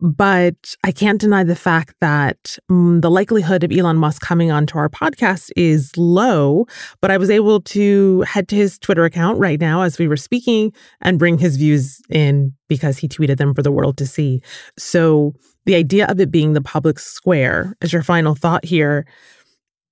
But 0.00 0.76
I 0.84 0.92
can't 0.92 1.20
deny 1.20 1.42
the 1.42 1.56
fact 1.56 1.94
that 2.00 2.56
mm, 2.70 3.02
the 3.02 3.10
likelihood 3.10 3.64
of 3.64 3.72
Elon 3.72 3.96
Musk 3.96 4.22
coming 4.22 4.52
onto 4.52 4.78
our 4.78 4.88
podcast 4.88 5.50
is 5.56 5.96
low. 5.96 6.66
But 7.00 7.10
I 7.10 7.16
was 7.16 7.30
able 7.30 7.60
to 7.62 8.20
head 8.22 8.48
to 8.48 8.56
his 8.56 8.78
Twitter 8.78 9.04
account 9.04 9.38
right 9.38 9.60
now 9.60 9.82
as 9.82 9.98
we 9.98 10.06
were 10.06 10.16
speaking 10.16 10.72
and 11.00 11.18
bring 11.18 11.38
his 11.38 11.56
views 11.56 12.00
in 12.10 12.54
because 12.68 12.98
he 12.98 13.08
tweeted 13.08 13.38
them 13.38 13.54
for 13.54 13.62
the 13.62 13.72
world 13.72 13.96
to 13.98 14.06
see. 14.06 14.40
So 14.78 15.34
the 15.66 15.74
idea 15.74 16.06
of 16.06 16.20
it 16.20 16.30
being 16.30 16.52
the 16.52 16.62
public 16.62 17.00
square 17.00 17.74
is 17.80 17.92
your 17.92 18.02
final 18.02 18.36
thought 18.36 18.64
here. 18.64 19.04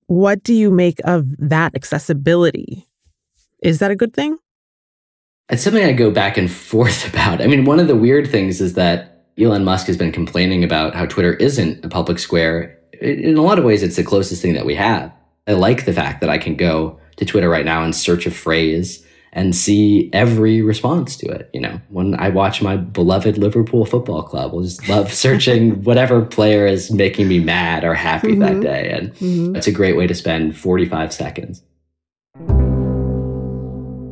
What 0.05 0.41
do 0.41 0.53
you 0.53 0.71
make 0.71 1.01
of 1.03 1.25
that 1.37 1.75
accessibility? 1.75 2.87
Is 3.61 3.79
that 3.79 3.91
a 3.91 3.95
good 3.95 4.13
thing? 4.13 4.37
It's 5.49 5.63
something 5.63 5.83
I 5.83 5.91
go 5.91 6.11
back 6.11 6.37
and 6.37 6.49
forth 6.49 7.07
about. 7.13 7.41
I 7.41 7.47
mean, 7.47 7.65
one 7.65 7.79
of 7.79 7.87
the 7.87 7.95
weird 7.95 8.29
things 8.29 8.61
is 8.61 8.75
that 8.75 9.16
Elon 9.39 9.63
Musk 9.63 9.87
has 9.87 9.97
been 9.97 10.11
complaining 10.11 10.63
about 10.63 10.95
how 10.95 11.05
Twitter 11.05 11.33
isn't 11.35 11.85
a 11.85 11.89
public 11.89 12.17
square. 12.17 12.77
In 13.01 13.37
a 13.37 13.43
lot 13.43 13.59
of 13.59 13.65
ways, 13.65 13.83
it's 13.83 13.95
the 13.95 14.03
closest 14.03 14.41
thing 14.41 14.53
that 14.53 14.65
we 14.65 14.73
have. 14.75 15.11
I 15.45 15.53
like 15.53 15.85
the 15.85 15.93
fact 15.93 16.21
that 16.21 16.29
I 16.29 16.37
can 16.37 16.55
go 16.55 16.99
to 17.17 17.25
Twitter 17.25 17.49
right 17.49 17.65
now 17.65 17.83
and 17.83 17.95
search 17.95 18.25
a 18.25 18.31
phrase 18.31 19.05
and 19.33 19.55
see 19.55 20.09
every 20.11 20.63
response 20.63 21.15
to 21.17 21.27
it. 21.27 21.51
You 21.53 21.61
know, 21.61 21.79
when 21.89 22.15
I 22.15 22.29
watch 22.29 22.63
my 22.63 22.77
beloved 22.77 23.37
Liverpool 23.37 23.85
Football 23.85 24.23
Club, 24.23 24.53
I'll 24.53 24.61
just 24.61 24.89
love 24.89 25.13
searching 25.25 25.83
whatever 25.83 26.25
player 26.25 26.65
is 26.65 26.91
making 26.91 27.27
me 27.27 27.39
mad 27.39 27.83
or 27.83 27.93
happy 27.93 28.29
mm-hmm. 28.29 28.39
that 28.39 28.61
day. 28.61 28.89
And 28.89 29.13
mm-hmm. 29.15 29.55
it's 29.55 29.67
a 29.67 29.71
great 29.71 29.95
way 29.95 30.07
to 30.07 30.15
spend 30.15 30.57
45 30.57 31.13
seconds. 31.13 31.61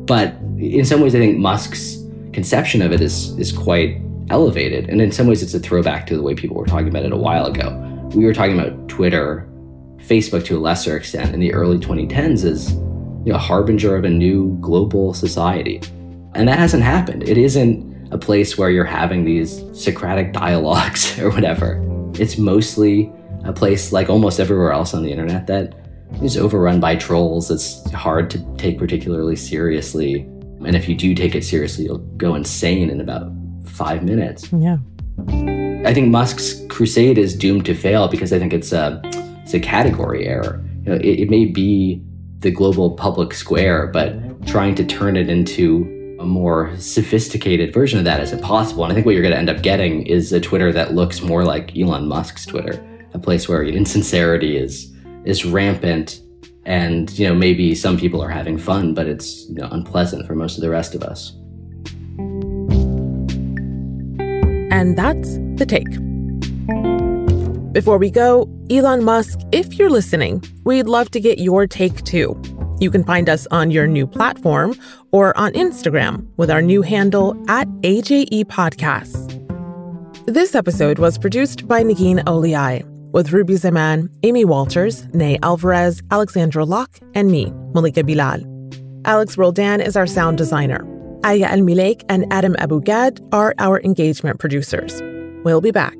But 0.06 0.36
in 0.58 0.84
some 0.84 1.00
ways, 1.00 1.16
I 1.16 1.18
think 1.18 1.38
Musk's 1.38 2.00
conception 2.32 2.80
of 2.80 2.92
it 2.92 3.00
is, 3.00 3.36
is 3.38 3.50
quite 3.50 4.00
elevated. 4.30 4.88
And 4.88 5.00
in 5.00 5.12
some 5.12 5.26
ways, 5.26 5.42
it's 5.42 5.54
a 5.54 5.60
throwback 5.60 6.06
to 6.08 6.16
the 6.16 6.22
way 6.22 6.34
people 6.34 6.56
were 6.56 6.66
talking 6.66 6.88
about 6.88 7.04
it 7.04 7.12
a 7.12 7.16
while 7.16 7.46
ago. 7.46 7.70
We 8.14 8.24
were 8.24 8.34
talking 8.34 8.58
about 8.58 8.88
Twitter, 8.88 9.48
Facebook 9.98 10.44
to 10.46 10.56
a 10.56 10.60
lesser 10.60 10.96
extent 10.96 11.34
in 11.34 11.40
the 11.40 11.52
early 11.52 11.78
2010s 11.78 12.44
as 12.44 12.72
you 12.72 13.32
know, 13.32 13.34
a 13.34 13.38
harbinger 13.38 13.96
of 13.96 14.04
a 14.04 14.10
new 14.10 14.56
global 14.60 15.14
society. 15.14 15.80
And 16.34 16.46
that 16.48 16.58
hasn't 16.58 16.82
happened. 16.82 17.28
It 17.28 17.38
isn't 17.38 18.12
a 18.12 18.18
place 18.18 18.56
where 18.56 18.70
you're 18.70 18.84
having 18.84 19.24
these 19.24 19.64
Socratic 19.72 20.32
dialogues 20.32 21.18
or 21.20 21.30
whatever. 21.30 21.82
It's 22.14 22.38
mostly 22.38 23.12
a 23.44 23.52
place 23.52 23.92
like 23.92 24.08
almost 24.08 24.40
everywhere 24.40 24.72
else 24.72 24.94
on 24.94 25.02
the 25.02 25.10
internet 25.10 25.46
that 25.46 25.74
is 26.22 26.36
overrun 26.36 26.80
by 26.80 26.96
trolls. 26.96 27.50
It's 27.50 27.90
hard 27.92 28.30
to 28.30 28.56
take 28.56 28.78
particularly 28.78 29.36
seriously. 29.36 30.20
And 30.64 30.74
if 30.74 30.88
you 30.88 30.94
do 30.94 31.14
take 31.14 31.34
it 31.34 31.44
seriously, 31.44 31.84
you'll 31.84 31.98
go 31.98 32.34
insane 32.34 32.90
in 32.90 33.00
about 33.00 33.30
five 33.68 34.02
minutes. 34.02 34.50
Yeah. 34.52 34.78
I 35.86 35.94
think 35.94 36.08
Musk's 36.08 36.60
crusade 36.68 37.18
is 37.18 37.36
doomed 37.36 37.64
to 37.66 37.74
fail 37.74 38.08
because 38.08 38.32
I 38.32 38.38
think 38.38 38.52
it's 38.52 38.72
a, 38.72 39.00
it's 39.42 39.54
a 39.54 39.60
category 39.60 40.26
error. 40.26 40.62
You 40.84 40.92
know, 40.92 40.96
it, 40.96 41.20
it 41.20 41.30
may 41.30 41.44
be 41.46 42.02
the 42.40 42.50
global 42.50 42.92
public 42.92 43.32
square, 43.34 43.86
but 43.88 44.14
trying 44.46 44.74
to 44.76 44.84
turn 44.84 45.16
it 45.16 45.28
into 45.28 45.92
a 46.20 46.24
more 46.24 46.74
sophisticated 46.78 47.72
version 47.72 47.98
of 47.98 48.04
that 48.04 48.20
is 48.20 48.32
impossible. 48.32 48.84
And 48.84 48.92
I 48.92 48.94
think 48.94 49.06
what 49.06 49.14
you're 49.14 49.22
going 49.22 49.34
to 49.34 49.38
end 49.38 49.50
up 49.50 49.62
getting 49.62 50.06
is 50.06 50.32
a 50.32 50.40
Twitter 50.40 50.72
that 50.72 50.94
looks 50.94 51.22
more 51.22 51.44
like 51.44 51.76
Elon 51.76 52.08
Musk's 52.08 52.46
Twitter, 52.46 52.84
a 53.14 53.18
place 53.18 53.48
where 53.48 53.62
insincerity 53.62 54.56
is 54.56 54.92
is 55.24 55.44
rampant 55.44 56.20
and 56.64 57.16
you 57.18 57.26
know 57.26 57.34
maybe 57.34 57.74
some 57.74 57.98
people 57.98 58.22
are 58.22 58.28
having 58.28 58.56
fun 58.56 58.94
but 58.94 59.06
it's 59.06 59.48
you 59.48 59.54
know 59.54 59.68
unpleasant 59.72 60.26
for 60.26 60.34
most 60.34 60.56
of 60.56 60.62
the 60.62 60.70
rest 60.70 60.94
of 60.94 61.02
us 61.02 61.32
and 64.76 64.94
that's 64.94 65.38
the 65.56 65.64
take 65.64 65.90
before 67.72 67.96
we 67.96 68.10
go 68.10 68.46
elon 68.70 69.02
musk 69.02 69.38
if 69.50 69.78
you're 69.78 69.88
listening 69.88 70.42
we'd 70.64 70.86
love 70.86 71.10
to 71.10 71.18
get 71.18 71.38
your 71.38 71.66
take 71.66 72.04
too 72.04 72.38
you 72.78 72.90
can 72.90 73.02
find 73.02 73.26
us 73.26 73.46
on 73.50 73.70
your 73.70 73.86
new 73.86 74.06
platform 74.06 74.74
or 75.12 75.36
on 75.38 75.50
instagram 75.54 76.26
with 76.36 76.50
our 76.50 76.60
new 76.60 76.82
handle 76.82 77.34
at 77.48 77.66
aje 77.92 78.44
podcasts 78.44 79.32
this 80.26 80.54
episode 80.54 80.98
was 80.98 81.16
produced 81.16 81.66
by 81.66 81.82
Negin 81.82 82.18
Owliaei 82.24 82.84
with 83.12 83.32
Ruby 83.32 83.54
Zaman, 83.54 84.10
Amy 84.24 84.44
Walters, 84.44 85.06
Ney 85.14 85.38
Alvarez, 85.42 86.02
Alexandra 86.10 86.64
Locke, 86.64 86.98
and 87.14 87.30
me, 87.30 87.52
Malika 87.72 88.02
Bilal. 88.02 88.40
Alex 89.04 89.38
Roldan 89.38 89.80
is 89.80 89.96
our 89.96 90.06
sound 90.06 90.36
designer. 90.36 90.84
Aya 91.24 91.48
Elmileik 91.48 92.04
and 92.08 92.30
Adam 92.32 92.54
Abou-Gad 92.58 93.20
are 93.32 93.54
our 93.58 93.80
engagement 93.82 94.38
producers. 94.38 95.02
We'll 95.44 95.60
be 95.60 95.70
back 95.70 95.96